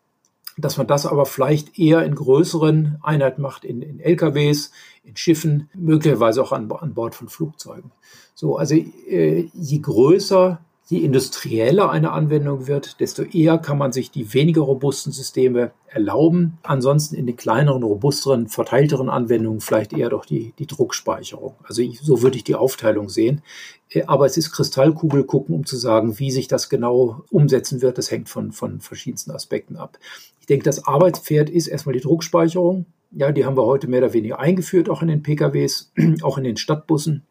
[0.57, 4.71] Dass man das aber vielleicht eher in größeren Einheiten macht, in, in LKWs,
[5.03, 7.91] in Schiffen, möglicherweise auch an, an Bord von Flugzeugen.
[8.35, 14.11] So, also äh, je größer je industrieller eine Anwendung wird, desto eher kann man sich
[14.11, 16.57] die weniger robusten Systeme erlauben.
[16.63, 21.55] Ansonsten in den kleineren, robusteren, verteilteren Anwendungen vielleicht eher doch die, die Druckspeicherung.
[21.63, 23.41] Also ich, so würde ich die Aufteilung sehen.
[23.89, 27.97] Äh, aber es ist Kristallkugel gucken, um zu sagen, wie sich das genau umsetzen wird.
[27.97, 29.97] Das hängt von, von verschiedensten Aspekten ab.
[30.39, 32.85] Ich denke, das Arbeitspferd ist erstmal die Druckspeicherung.
[33.11, 35.91] Ja, die haben wir heute mehr oder weniger eingeführt, auch in den PKWs,
[36.21, 37.25] auch in den Stadtbussen.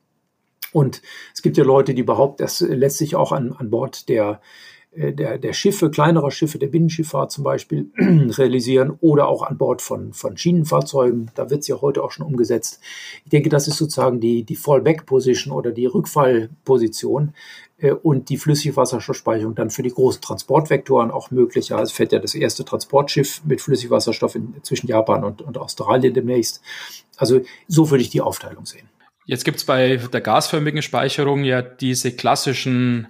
[0.73, 1.03] Und
[1.35, 4.41] es gibt ja Leute, die behaupten, das lässt sich auch an, an Bord der,
[4.93, 9.83] äh, der, der Schiffe, kleinerer Schiffe, der Binnenschifffahrt zum Beispiel, realisieren oder auch an Bord
[9.83, 11.31] von, von Schienenfahrzeugen.
[11.35, 12.81] Da wird es ja heute auch schon umgesetzt.
[13.25, 17.35] Ich denke, das ist sozusagen die, die Fallback-Position oder die Rückfallposition
[17.79, 21.69] äh, und die flüssige Wasserstoffspeicherung dann für die großen Transportvektoren auch möglich.
[21.69, 26.15] Ja, es fährt ja das erste Transportschiff mit Flüssigwasserstoff in, zwischen Japan und, und Australien
[26.15, 26.63] demnächst.
[27.17, 28.89] Also so würde ich die Aufteilung sehen.
[29.31, 33.07] Jetzt gibt's bei der gasförmigen Speicherung ja diese klassischen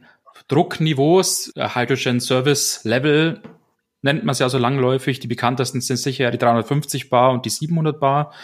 [0.49, 3.41] Druckniveaus, Hydrogen Service Level
[4.03, 5.21] nennt man es ja so langläufig.
[5.21, 8.35] Die bekanntesten sind sicher die 350 Bar und die 700 Bar.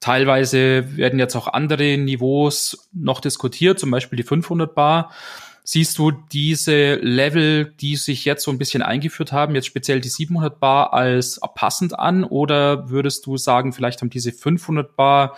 [0.00, 5.12] Teilweise werden jetzt auch andere Niveaus noch diskutiert, zum Beispiel die 500 Bar.
[5.64, 10.08] Siehst du diese Level, die sich jetzt so ein bisschen eingeführt haben, jetzt speziell die
[10.08, 12.24] 700 Bar als passend an?
[12.24, 15.36] Oder würdest du sagen, vielleicht haben diese 500 Bar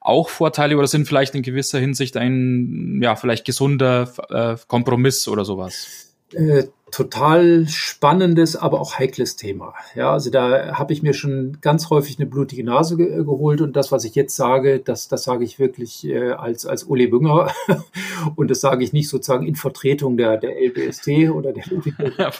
[0.00, 5.44] auch Vorteile oder sind vielleicht in gewisser Hinsicht ein, ja, vielleicht gesunder äh, Kompromiss oder
[5.44, 6.10] sowas?
[6.32, 9.74] Äh, total spannendes, aber auch heikles Thema.
[9.94, 13.60] Ja, also da habe ich mir schon ganz häufig eine blutige Nase ge äh, geholt
[13.60, 17.06] und das, was ich jetzt sage, das, das sage ich wirklich äh, als, als Uli
[17.06, 17.52] Bünger
[18.36, 21.64] und das sage ich nicht sozusagen in Vertretung der, der LBST oder der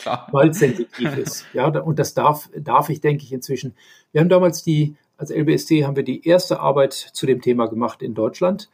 [0.00, 0.28] klar.
[0.32, 1.46] weil es sensitiv ist.
[1.52, 3.74] Ja, und das darf, darf ich, denke ich, inzwischen.
[4.12, 8.00] Wir haben damals die, als LBST haben wir die erste Arbeit zu dem Thema gemacht
[8.00, 8.70] in Deutschland.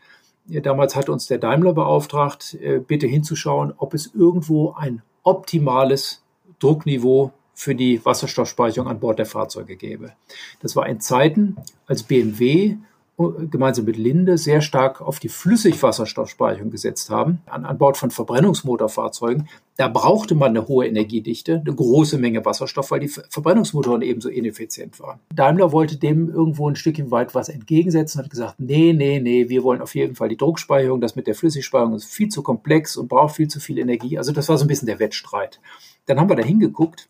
[0.47, 6.23] Damals hat uns der Daimler beauftragt, äh, bitte hinzuschauen, ob es irgendwo ein optimales
[6.61, 10.13] Druckniveau für die Wasserstoffspeicherung an Bord der Fahrzeuge gäbe.
[10.61, 11.57] Das war in Zeiten,
[11.89, 12.77] als BMW
[13.17, 19.49] gemeinsam mit Linde sehr stark auf die Flüssigwasserstoffspeicherung gesetzt haben, an, an Bord von Verbrennungsmotorfahrzeugen.
[19.79, 25.01] Da brauchte man eine hohe Energiedichte, eine große Menge Wasserstoff, weil die Verbrennungsmotoren ebenso ineffizient
[25.01, 25.19] waren.
[25.35, 29.63] Daimler wollte dem irgendwo ein Stückchen weit was entgegensetzen, hat gesagt, nee, nee, nee, wir
[29.65, 33.09] wollen auf jeden Fall die Druckspeicherung, das mit der Flüssigspeicherung ist viel zu komplex und
[33.09, 34.19] braucht viel zu viel Energie.
[34.19, 35.59] Also das war so ein bisschen der Wettstreit.
[36.05, 37.09] Dann haben wir da hingeguckt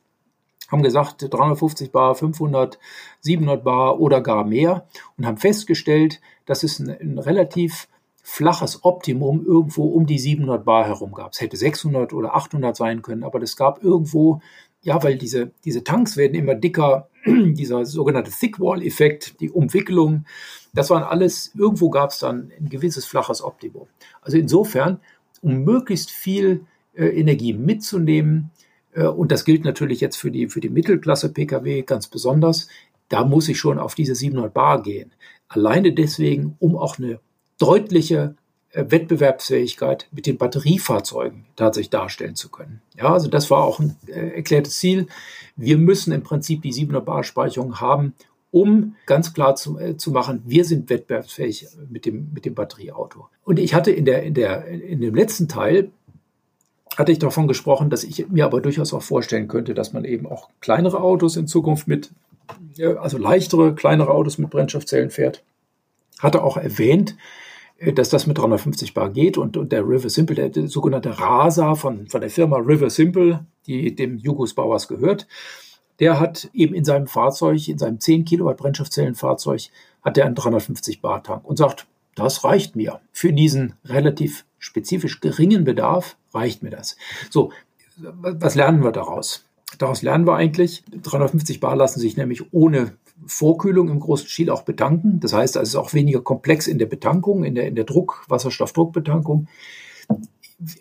[0.68, 2.78] haben gesagt 350 Bar, 500,
[3.20, 7.88] 700 Bar oder gar mehr und haben festgestellt, dass es ein, ein relativ
[8.28, 11.32] flaches Optimum irgendwo um die 700 Bar herum gab.
[11.32, 14.40] Es hätte 600 oder 800 sein können, aber das gab irgendwo,
[14.82, 20.24] ja, weil diese, diese Tanks werden immer dicker, dieser sogenannte Thick-Wall-Effekt, die Umwicklung,
[20.74, 23.86] das waren alles, irgendwo gab es dann ein gewisses flaches Optimum.
[24.22, 24.98] Also insofern,
[25.40, 28.50] um möglichst viel äh, Energie mitzunehmen,
[29.04, 32.68] und das gilt natürlich jetzt für die, für die Mittelklasse-Pkw ganz besonders.
[33.08, 35.12] Da muss ich schon auf diese 700 Bar gehen.
[35.48, 37.20] Alleine deswegen, um auch eine
[37.58, 38.36] deutliche
[38.70, 42.82] äh, Wettbewerbsfähigkeit mit den Batteriefahrzeugen tatsächlich darstellen zu können.
[42.96, 45.06] Ja, also das war auch ein äh, erklärtes Ziel.
[45.56, 48.14] Wir müssen im Prinzip die 700 Bar Speicherung haben,
[48.50, 53.28] um ganz klar zu, äh, zu machen, wir sind wettbewerbsfähig mit dem, mit dem Batterieauto.
[53.44, 55.90] Und ich hatte in, der, in, der, in dem letzten Teil
[56.96, 60.26] hatte ich davon gesprochen, dass ich mir aber durchaus auch vorstellen könnte, dass man eben
[60.26, 62.10] auch kleinere Autos in Zukunft mit,
[62.98, 65.44] also leichtere, kleinere Autos mit Brennstoffzellen fährt.
[66.18, 67.16] Hatte auch erwähnt,
[67.78, 71.18] äh, dass das mit 350 Bar geht und, und der River Simple, der, der sogenannte
[71.18, 75.26] Rasa von, von der Firma River Simple, die dem Jugos Bauers gehört,
[76.00, 79.70] der hat eben in seinem Fahrzeug, in seinem 10 Kilowatt Brennstoffzellenfahrzeug,
[80.02, 85.20] hat er einen 350 Bar Tank und sagt, das reicht mir für diesen relativ spezifisch
[85.20, 86.96] geringen Bedarf reicht mir das.
[87.30, 87.52] So,
[87.96, 89.44] was lernen wir daraus?
[89.78, 94.62] Daraus lernen wir eigentlich, 350 Bar lassen sich nämlich ohne Vorkühlung im großen Stil auch
[94.62, 95.20] betanken.
[95.20, 98.24] Das heißt, es ist auch weniger komplex in der Betankung, in der, in der Druck,
[98.28, 99.48] Wasserstoffdruckbetankung.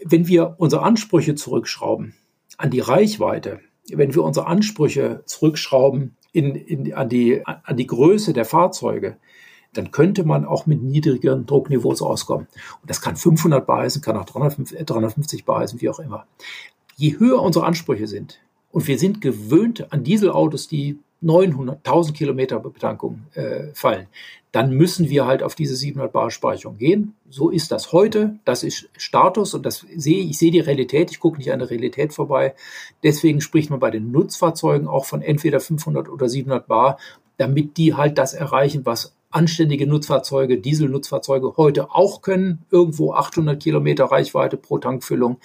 [0.03, 2.13] Wenn wir unsere Ansprüche zurückschrauben
[2.57, 3.59] an die Reichweite,
[3.91, 9.17] wenn wir unsere Ansprüche zurückschrauben in, in, an, die, an die Größe der Fahrzeuge,
[9.77, 12.47] dann könnte man auch mit niedrigeren Druckniveaus auskommen.
[12.81, 14.79] Und das kann 500 Bar heißen, kann auch 350
[15.39, 16.25] äh, Bar heißen, wie auch immer.
[16.95, 18.39] Je höher unsere Ansprüche sind,
[18.75, 24.07] und wir sind gewöhnt an Dieselautos, die 900, 1000 Kilometer Betankung äh, fallen,
[24.51, 27.15] dann müssen wir halt auf diese 700 Bar Speicherung gehen.
[27.29, 28.37] So ist das heute.
[28.43, 31.09] Das ist Status und das sehe ich sehe die Realität.
[31.09, 32.53] Ich gucke nicht an der Realität vorbei.
[33.01, 36.99] Deswegen spricht man bei den Nutzfahrzeugen auch von entweder 500 oder 700 Bar,
[37.37, 44.05] damit die halt das erreichen, was anständige Nutzfahrzeuge, Dieselnutzfahrzeuge heute auch können, irgendwo 800 Kilometer
[44.05, 45.37] Reichweite pro Tankfüllung.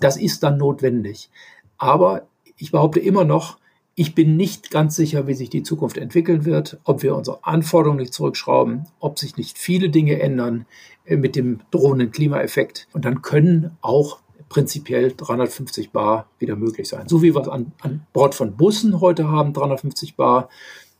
[0.00, 1.30] Das ist dann notwendig.
[1.76, 3.58] Aber ich behaupte immer noch,
[3.94, 8.00] ich bin nicht ganz sicher, wie sich die Zukunft entwickeln wird, ob wir unsere Anforderungen
[8.00, 10.64] nicht zurückschrauben, ob sich nicht viele Dinge ändern
[11.04, 12.88] äh, mit dem drohenden Klimaeffekt.
[12.94, 17.08] Und dann können auch prinzipiell 350 Bar wieder möglich sein.
[17.08, 20.48] So wie wir an, an Bord von Bussen heute haben, 350 Bar,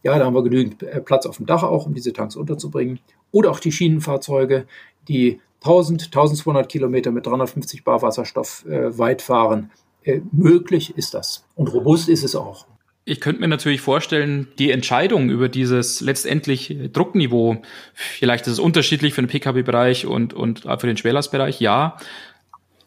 [0.02, 3.00] ja, da haben wir genügend äh, Platz auf dem Dach auch, um diese Tanks unterzubringen.
[3.30, 4.66] Oder auch die Schienenfahrzeuge,
[5.08, 9.70] die 1000, 1200 Kilometer mit 350 Bar Wasserstoff äh, weit fahren.
[10.02, 11.44] Äh, möglich ist das.
[11.54, 12.66] Und robust ist es auch.
[13.04, 17.62] Ich könnte mir natürlich vorstellen, die Entscheidung über dieses letztendlich Druckniveau,
[17.94, 21.96] vielleicht ist es unterschiedlich für den Pkw-Bereich und, und für den Schwerlastbereich, ja.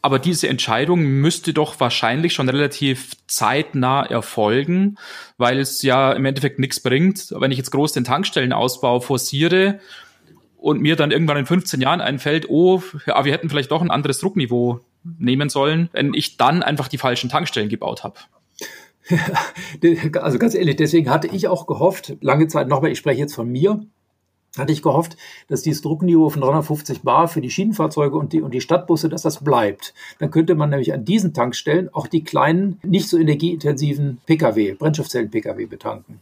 [0.02, 4.98] Aber diese Entscheidung müsste doch wahrscheinlich schon relativ zeitnah erfolgen,
[5.36, 9.80] weil es ja im Endeffekt nichts bringt, wenn ich jetzt groß den Tankstellenausbau forciere
[10.56, 13.90] und mir dann irgendwann in 15 Jahren einfällt, oh, ja, wir hätten vielleicht doch ein
[13.90, 14.80] anderes Druckniveau
[15.18, 18.18] nehmen sollen, wenn ich dann einfach die falschen Tankstellen gebaut habe.
[20.20, 23.48] also ganz ehrlich, deswegen hatte ich auch gehofft, lange Zeit nochmal, ich spreche jetzt von
[23.48, 23.86] mir,
[24.56, 25.16] hatte ich gehofft,
[25.48, 29.22] dass dieses Druckniveau von 350 Bar für die Schienenfahrzeuge und die, und die Stadtbusse, dass
[29.22, 29.94] das bleibt.
[30.18, 35.66] Dann könnte man nämlich an diesen Tankstellen auch die kleinen, nicht so energieintensiven Pkw, Brennstoffzellen-Pkw
[35.66, 36.20] betanken.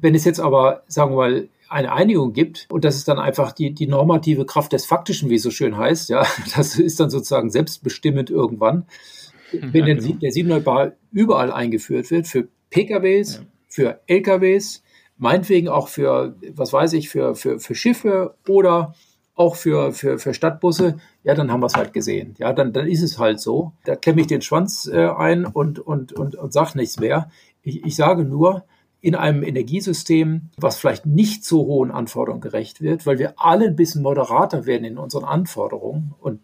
[0.00, 3.52] Wenn es jetzt aber, sagen wir mal, eine Einigung gibt und das ist dann einfach
[3.52, 7.10] die, die normative Kraft des Faktischen, wie es so schön heißt, ja, das ist dann
[7.10, 8.86] sozusagen selbstbestimmend irgendwann,
[9.52, 10.18] wenn ja, genau.
[10.20, 13.40] der 700 Bar überall eingeführt wird, für PKWs, ja.
[13.68, 14.82] für LKWs,
[15.18, 18.94] meinetwegen auch für, was weiß ich, für, für, für Schiffe oder
[19.34, 22.34] auch für, für, für Stadtbusse, ja, dann haben wir es halt gesehen.
[22.38, 23.72] Ja, dann, dann ist es halt so.
[23.84, 27.30] Da klemme ich den Schwanz äh, ein und, und, und, und sage nichts mehr.
[27.62, 28.64] Ich, ich sage nur,
[29.00, 33.76] in einem Energiesystem, was vielleicht nicht so hohen Anforderungen gerecht wird, weil wir alle ein
[33.76, 36.14] bisschen moderater werden in unseren Anforderungen.
[36.18, 36.40] Und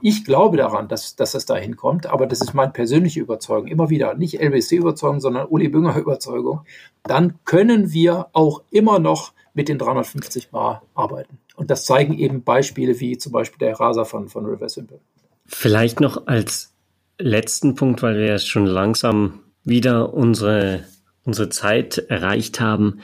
[0.00, 3.66] ich glaube daran, dass, dass es dahin kommt, aber das ist meine persönliche Überzeugung.
[3.66, 6.60] Immer wieder, nicht LBC-Überzeugung, sondern Uli Bünger-Überzeugung.
[7.02, 11.38] Dann können wir auch immer noch mit den 350 Bar arbeiten.
[11.56, 15.00] Und das zeigen eben Beispiele wie zum Beispiel der Raser von, von River Simple.
[15.46, 16.72] Vielleicht noch als
[17.18, 20.84] letzten Punkt, weil wir ja schon langsam wieder unsere
[21.28, 23.00] unsere Zeit erreicht haben.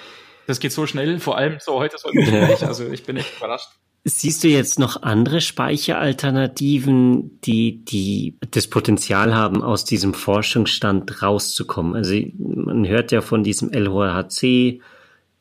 [0.47, 2.67] Das geht so schnell, vor allem so heute so im Gespräch.
[2.67, 3.69] Also ich bin echt überrascht.
[4.07, 11.97] Siehst du jetzt noch andere Speicheralternativen, die, die das Potenzial haben, aus diesem Forschungsstand rauszukommen?
[11.97, 14.83] Also man hört ja von diesem LHC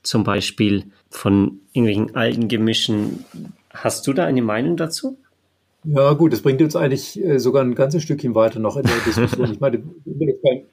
[0.01, 3.25] zum Beispiel, von irgendwelchen alten Gemischen.
[3.69, 5.17] Hast du da eine Meinung dazu?
[5.85, 8.95] Ja, gut, das bringt uns eigentlich äh, sogar ein ganzes Stückchen weiter noch in der
[9.05, 9.51] Diskussion.
[9.51, 9.83] Ich meine,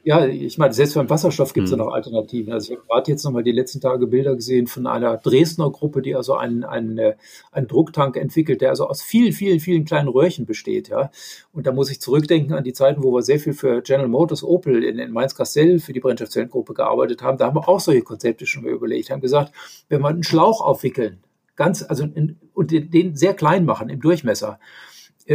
[0.04, 1.78] ja, ich meine, selbst beim Wasserstoff gibt es hm.
[1.78, 2.52] ja noch Alternativen.
[2.52, 6.00] Also ich habe gerade jetzt nochmal die letzten Tage Bilder gesehen von einer Dresdner Gruppe,
[6.00, 7.16] die also einen, einen, äh,
[7.50, 10.88] einen Drucktank entwickelt, der also aus vielen, vielen, vielen kleinen Röhrchen besteht.
[10.88, 11.10] Ja.
[11.52, 14.44] Und da muss ich zurückdenken an die Zeiten, wo wir sehr viel für General Motors
[14.44, 17.36] Opel in, in Mainz-Kastell für die Brennstoffzellengruppe gearbeitet haben.
[17.36, 19.52] Da haben wir auch solche Konzepte schon mal überlegt, haben gesagt,
[19.88, 21.18] wenn wir einen Schlauch aufwickeln,
[21.56, 24.58] ganz, also in, und den sehr klein machen im Durchmesser,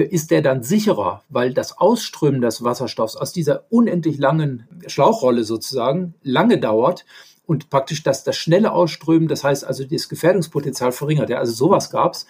[0.02, 6.16] ist der dann sicherer, weil das Ausströmen des Wasserstoffs aus dieser unendlich langen Schlauchrolle sozusagen
[6.22, 7.06] lange dauert
[7.46, 11.30] und praktisch das, das schnelle Ausströmen, das heißt also das Gefährdungspotenzial verringert.
[11.30, 12.26] Ja, also sowas gab's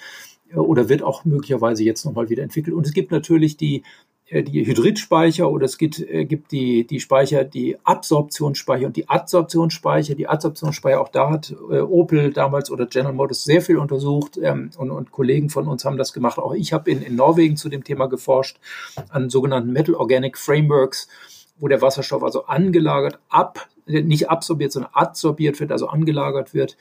[0.51, 2.75] äh, oder wird auch möglicherweise jetzt nochmal wieder entwickelt.
[2.75, 3.83] Und es gibt natürlich die äh,
[4.31, 10.15] die Hydridspeicher oder es gibt, äh, gibt die, die Speicher, die Absorptionsspeicher und die Adsorptionsspeicher.
[10.15, 14.71] Die Adsorptionsspeicher, auch da hat äh, Opel damals oder General Motors sehr viel untersucht ähm,
[14.77, 16.39] und, und Kollegen von uns haben das gemacht.
[16.39, 18.57] Auch ich habe in, in Norwegen zu dem Thema geforscht,
[19.09, 21.07] an sogenannten Metal Organic Frameworks,
[21.59, 26.77] wo der Wasserstoff also angelagert, ab, nicht absorbiert, sondern adsorbiert wird, also angelagert wird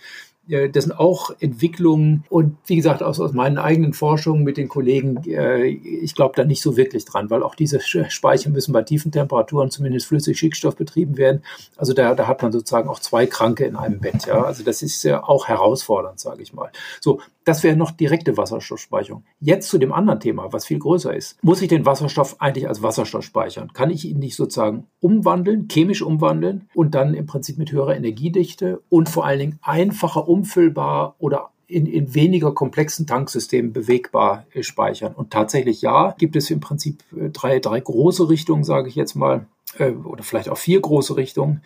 [0.46, 5.22] das sind auch Entwicklungen und wie gesagt, aus, aus meinen eigenen Forschungen mit den Kollegen,
[5.26, 9.10] äh, ich glaube da nicht so wirklich dran, weil auch diese Speicher müssen bei tiefen
[9.10, 11.42] Temperaturen zumindest flüssig Schickstoff betrieben werden.
[11.76, 14.26] Also da, da hat man sozusagen auch zwei Kranke in einem Bett.
[14.26, 16.70] Ja, also das ist ja auch herausfordernd, sage ich mal.
[17.00, 19.24] So, das wäre noch direkte Wasserstoffspeicherung.
[19.40, 21.42] Jetzt zu dem anderen Thema, was viel größer ist.
[21.42, 23.72] Muss ich den Wasserstoff eigentlich als Wasserstoff speichern?
[23.72, 28.80] Kann ich ihn nicht sozusagen umwandeln, chemisch umwandeln und dann im Prinzip mit höherer Energiedichte
[28.88, 35.14] und vor allen Dingen einfacher umfüllbar oder in, in weniger komplexen Tanksystemen bewegbar äh, speichern.
[35.14, 39.14] Und tatsächlich ja, gibt es im Prinzip äh, drei, drei große Richtungen, sage ich jetzt
[39.14, 39.46] mal,
[39.78, 41.62] äh, oder vielleicht auch vier große Richtungen.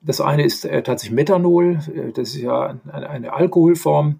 [0.00, 1.78] Das eine ist tatsächlich Methanol.
[2.14, 4.18] Das ist ja eine Alkoholform,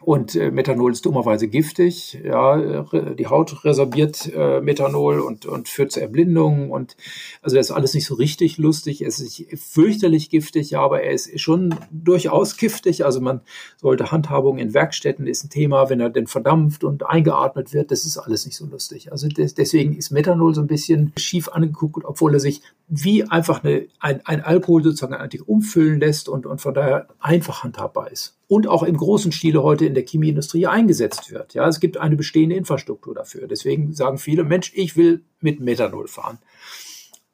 [0.00, 2.20] und äh, Methanol ist dummerweise giftig.
[2.24, 2.84] Ja,
[3.18, 6.70] die Haut resorbiert äh, Methanol und, und führt zu Erblindungen.
[6.70, 6.96] Und
[7.42, 9.02] also das ist alles nicht so richtig lustig.
[9.02, 13.04] Es ist fürchterlich giftig, ja, aber er ist schon durchaus giftig.
[13.04, 13.40] Also man
[13.76, 17.90] sollte Handhabung in Werkstätten ist ein Thema, wenn er denn verdampft und eingeatmet wird.
[17.90, 19.10] Das ist alles nicht so lustig.
[19.10, 23.64] Also des, deswegen ist Methanol so ein bisschen schief angeguckt, obwohl er sich wie einfach
[23.64, 28.37] eine, ein, ein Alkohol sozusagen eigentlich umfüllen lässt und, und von daher einfach handhabbar ist
[28.48, 31.54] und auch im großen Stile heute in der Chemieindustrie eingesetzt wird.
[31.54, 33.46] Ja, es gibt eine bestehende Infrastruktur dafür.
[33.46, 36.38] Deswegen sagen viele, Mensch, ich will mit Methanol fahren.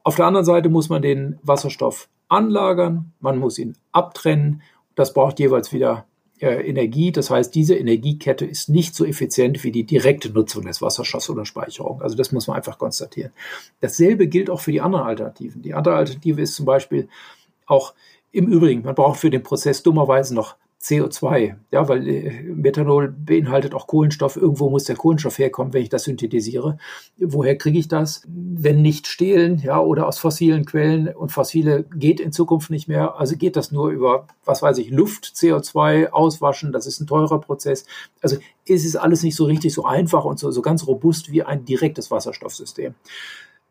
[0.02, 4.62] Auf der anderen Seite muss man den Wasserstoff anlagern, man muss ihn abtrennen.
[4.96, 6.06] Das braucht jeweils wieder
[6.40, 7.12] äh, Energie.
[7.12, 11.46] Das heißt, diese Energiekette ist nicht so effizient wie die direkte Nutzung des Wasserstoffs oder
[11.46, 12.02] Speicherung.
[12.02, 13.32] Also das muss man einfach konstatieren.
[13.80, 15.62] Dasselbe gilt auch für die anderen Alternativen.
[15.62, 17.08] Die andere Alternative ist zum Beispiel
[17.66, 17.94] auch
[18.32, 23.74] im Übrigen, man braucht für den Prozess dummerweise noch CO2, ja, weil äh, Methanol beinhaltet
[23.74, 24.36] auch Kohlenstoff.
[24.36, 26.76] Irgendwo muss der Kohlenstoff herkommen, wenn ich das synthetisiere.
[27.16, 28.22] Woher kriege ich das?
[28.26, 33.18] Wenn nicht stehlen, ja, oder aus fossilen Quellen und fossile geht in Zukunft nicht mehr.
[33.18, 36.70] Also geht das nur über, was weiß ich, Luft, CO2, auswaschen.
[36.70, 37.86] Das ist ein teurer Prozess.
[38.20, 38.36] Also
[38.68, 41.64] es ist alles nicht so richtig so einfach und so, so ganz robust wie ein
[41.64, 42.94] direktes Wasserstoffsystem.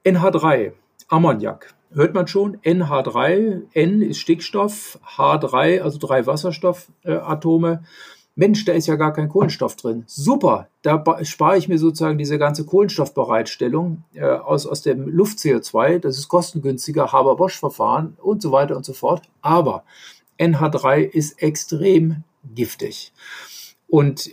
[0.03, 0.71] NH3,
[1.09, 7.83] Ammoniak hört man schon, NH3, N ist Stickstoff, H3, also drei Wasserstoffatome.
[8.35, 10.05] Mensch, da ist ja gar kein Kohlenstoff drin.
[10.07, 15.99] Super, da spare ich mir sozusagen diese ganze Kohlenstoffbereitstellung äh, aus, aus dem Luft-CO2.
[15.99, 19.21] Das ist kostengünstiger, Haber-Bosch-Verfahren und so weiter und so fort.
[19.41, 19.83] Aber
[20.39, 22.23] NH3 ist extrem
[22.55, 23.13] giftig.
[23.93, 24.27] Und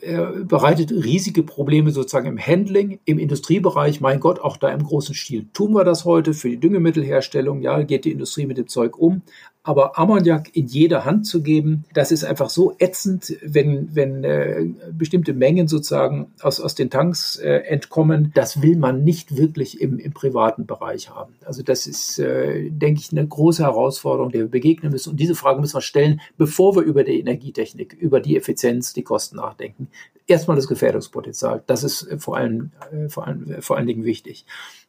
[0.00, 4.00] äh, bereitet riesige Probleme sozusagen im Handling, im Industriebereich.
[4.00, 7.62] Mein Gott, auch da im großen Stil tun wir das heute für die Düngemittelherstellung.
[7.62, 9.22] Ja, geht die Industrie mit dem Zeug um.
[9.66, 14.66] Aber Ammoniak in jeder Hand zu geben, das ist einfach so ätzend, wenn, wenn äh,
[14.92, 18.30] bestimmte Mengen sozusagen aus, aus den Tanks äh, entkommen.
[18.34, 21.32] Das will man nicht wirklich im, im privaten Bereich haben.
[21.46, 25.12] Also das ist, äh, denke ich, eine große Herausforderung, der wir begegnen müssen.
[25.12, 29.02] Und diese Frage müssen wir stellen, bevor wir über die Energietechnik, über die Effizienz, die
[29.02, 29.88] Kosten nachdenken.
[30.26, 31.62] Erstmal das Gefährdungspotenzial.
[31.66, 34.44] Das ist äh, vor allem, äh, vor allem, äh, vor allen Dingen wichtig.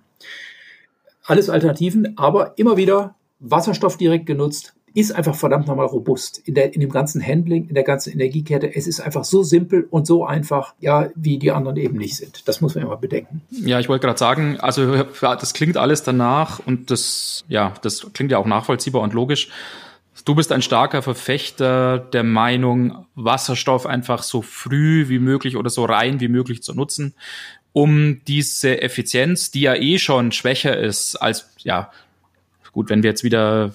[1.25, 6.75] Alles Alternativen, aber immer wieder Wasserstoff direkt genutzt, ist einfach verdammt nochmal robust in, der,
[6.75, 8.75] in dem ganzen Handling, in der ganzen Energiekette.
[8.75, 12.47] Es ist einfach so simpel und so einfach, ja, wie die anderen eben nicht sind.
[12.47, 13.43] Das muss man immer bedenken.
[13.51, 18.33] Ja, ich wollte gerade sagen, also das klingt alles danach und das, ja, das klingt
[18.33, 19.49] ja auch nachvollziehbar und logisch.
[20.25, 25.85] Du bist ein starker Verfechter der Meinung, Wasserstoff einfach so früh wie möglich oder so
[25.85, 27.15] rein wie möglich zu nutzen,
[27.73, 31.91] um diese Effizienz, die ja eh schon schwächer ist als, ja,
[32.73, 33.75] gut, wenn wir jetzt wieder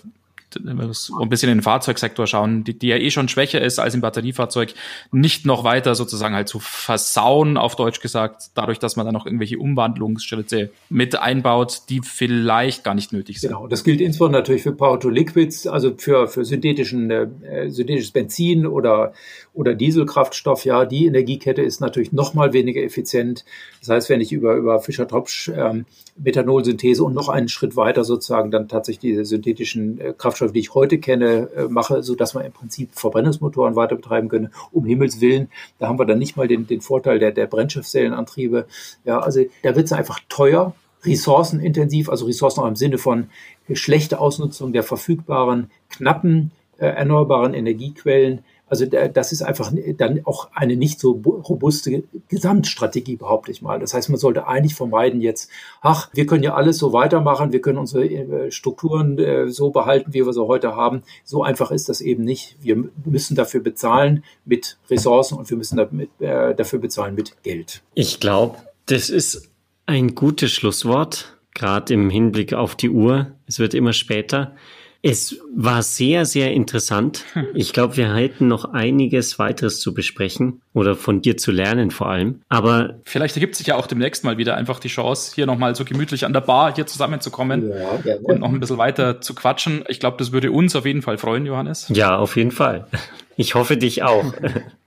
[0.56, 4.02] ein bisschen in den Fahrzeugsektor schauen, die, die ja eh schon schwächer ist als im
[4.02, 4.74] Batteriefahrzeug,
[5.12, 9.26] nicht noch weiter sozusagen halt zu versauen, auf Deutsch gesagt, dadurch, dass man dann noch
[9.26, 13.50] irgendwelche Umwandlungsschritte mit einbaut, die vielleicht gar nicht nötig sind.
[13.50, 19.14] Genau, das gilt insbesondere natürlich für Power-to-Liquids, also für, für synthetischen, äh, synthetisches Benzin oder,
[19.54, 20.64] oder Dieselkraftstoff.
[20.64, 23.43] Ja, die Energiekette ist natürlich noch mal weniger effizient.
[23.80, 25.86] Das heißt, wenn ich über, über Fischer-Tropsch ähm,
[26.18, 30.98] und noch einen Schritt weiter sozusagen dann tatsächlich diese synthetischen äh, Kraftstoffe, die ich heute
[31.00, 34.50] kenne, äh, mache, so dass man im Prinzip Verbrennungsmotoren weiter betreiben können.
[34.72, 38.68] Um Himmels Willen, da haben wir dann nicht mal den, den Vorteil der, der Brennstoffzellenantriebe.
[39.06, 40.74] Ja, also da wird es einfach teuer,
[41.04, 43.30] ressourcenintensiv, also Ressourcen auch im Sinne von
[43.74, 50.76] schlechte Ausnutzung der verfügbaren, knappen, äh, erneuerbaren Energiequellen also das ist einfach dann auch eine
[50.76, 53.80] nicht so robuste Gesamtstrategie, behaupte ich mal.
[53.80, 55.49] Das heißt, man sollte eigentlich vermeiden jetzt,
[55.82, 60.13] ach, wir können ja alles so weitermachen, wir können unsere äh, Strukturen äh, so behalten,
[60.13, 61.03] wie wir sie heute haben.
[61.24, 62.57] So einfach ist das eben nicht.
[62.61, 65.80] Wir müssen dafür bezahlen mit Ressourcen und wir müssen
[66.20, 67.82] äh, dafür bezahlen mit Geld.
[67.93, 68.57] Ich glaube,
[68.88, 69.49] das ist
[69.86, 73.32] ein gutes Schlusswort, gerade im Hinblick auf die Uhr.
[73.47, 74.55] Es wird immer später.
[75.02, 77.24] Es war sehr, sehr interessant.
[77.54, 82.10] Ich glaube, wir hätten noch einiges weiteres zu besprechen oder von dir zu lernen vor
[82.10, 82.41] allem.
[82.50, 85.86] Aber vielleicht ergibt sich ja auch demnächst mal wieder einfach die Chance, hier nochmal so
[85.86, 89.84] gemütlich an der Bar hier zusammenzukommen ja, und noch ein bisschen weiter zu quatschen.
[89.88, 91.88] Ich glaube, das würde uns auf jeden Fall freuen, Johannes.
[91.89, 92.88] Ja, auf jeden Fall.
[93.36, 94.34] Ich hoffe dich auch.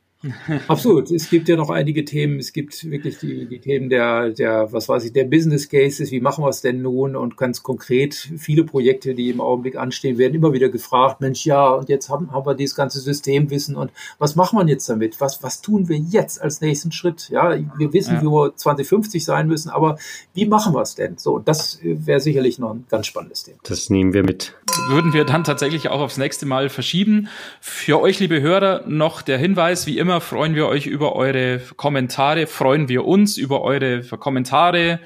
[0.68, 1.11] Absolut.
[1.11, 2.39] Es gibt ja noch einige Themen.
[2.39, 6.11] Es gibt wirklich die, die Themen der, der, was weiß ich, der Business Cases.
[6.11, 7.16] Wie machen wir es denn nun?
[7.16, 11.71] Und ganz konkret, viele Projekte, die im Augenblick anstehen, werden immer wieder gefragt, Mensch, ja,
[11.71, 15.21] und jetzt haben, haben wir dieses ganze Systemwissen und was machen wir jetzt damit?
[15.21, 17.31] Was, was tun wir jetzt als nächsten Schritt?
[17.31, 18.23] Ja, wir wissen, ja.
[18.23, 19.99] wie wir 2050 sein müssen, aber
[20.35, 21.16] wie machen wir es denn?
[21.16, 23.59] So, das wäre sicherlich noch ein ganz spannendes Thema.
[23.62, 24.55] Das nehmen wir mit.
[24.89, 27.29] Würden wir dann tatsächlich auch aufs nächste Mal verschieben.
[27.61, 31.61] Für euch, liebe Hörer, noch der Hinweis, wie immer, immer freuen wir euch über eure
[31.77, 34.99] Kommentare, freuen wir uns über eure Kommentare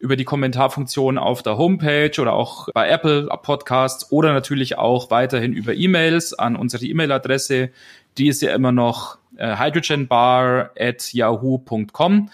[0.00, 5.52] über die Kommentarfunktion auf der Homepage oder auch bei Apple Podcasts oder natürlich auch weiterhin
[5.52, 7.70] über E-Mails an unsere E-Mail-Adresse.
[8.16, 12.30] Die ist ja immer noch äh, hydrogenbar at yahoo.com.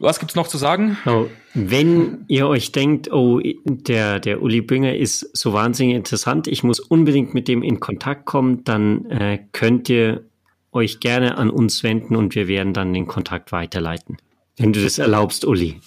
[0.01, 0.97] Was gibt's noch zu sagen?
[1.05, 6.63] Oh, wenn ihr euch denkt, oh, der, der Uli Bünger ist so wahnsinnig interessant, ich
[6.63, 10.25] muss unbedingt mit dem in Kontakt kommen, dann äh, könnt ihr
[10.73, 14.17] euch gerne an uns wenden und wir werden dann den Kontakt weiterleiten.
[14.57, 15.81] Wenn du das erlaubst, Uli.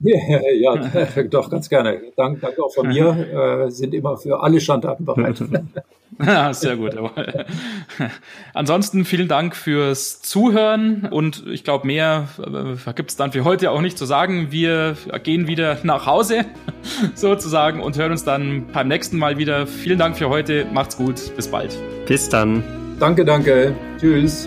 [0.00, 0.18] Ja,
[0.52, 2.00] ja, doch, ganz gerne.
[2.16, 3.10] Dank, danke auch von mir.
[3.30, 5.42] Äh, sind immer für alle Schandtaten bereit.
[6.22, 6.94] Ja, sehr gut.
[8.52, 13.70] Ansonsten vielen Dank fürs Zuhören und ich glaube, mehr äh, gibt es dann für heute
[13.70, 14.48] auch nicht zu sagen.
[14.50, 16.44] Wir gehen wieder nach Hause
[17.14, 19.66] sozusagen und hören uns dann beim nächsten Mal wieder.
[19.66, 20.66] Vielen Dank für heute.
[20.70, 21.34] Macht's gut.
[21.36, 21.74] Bis bald.
[22.06, 22.64] Bis dann.
[22.98, 23.74] Danke, danke.
[23.98, 24.46] Tschüss.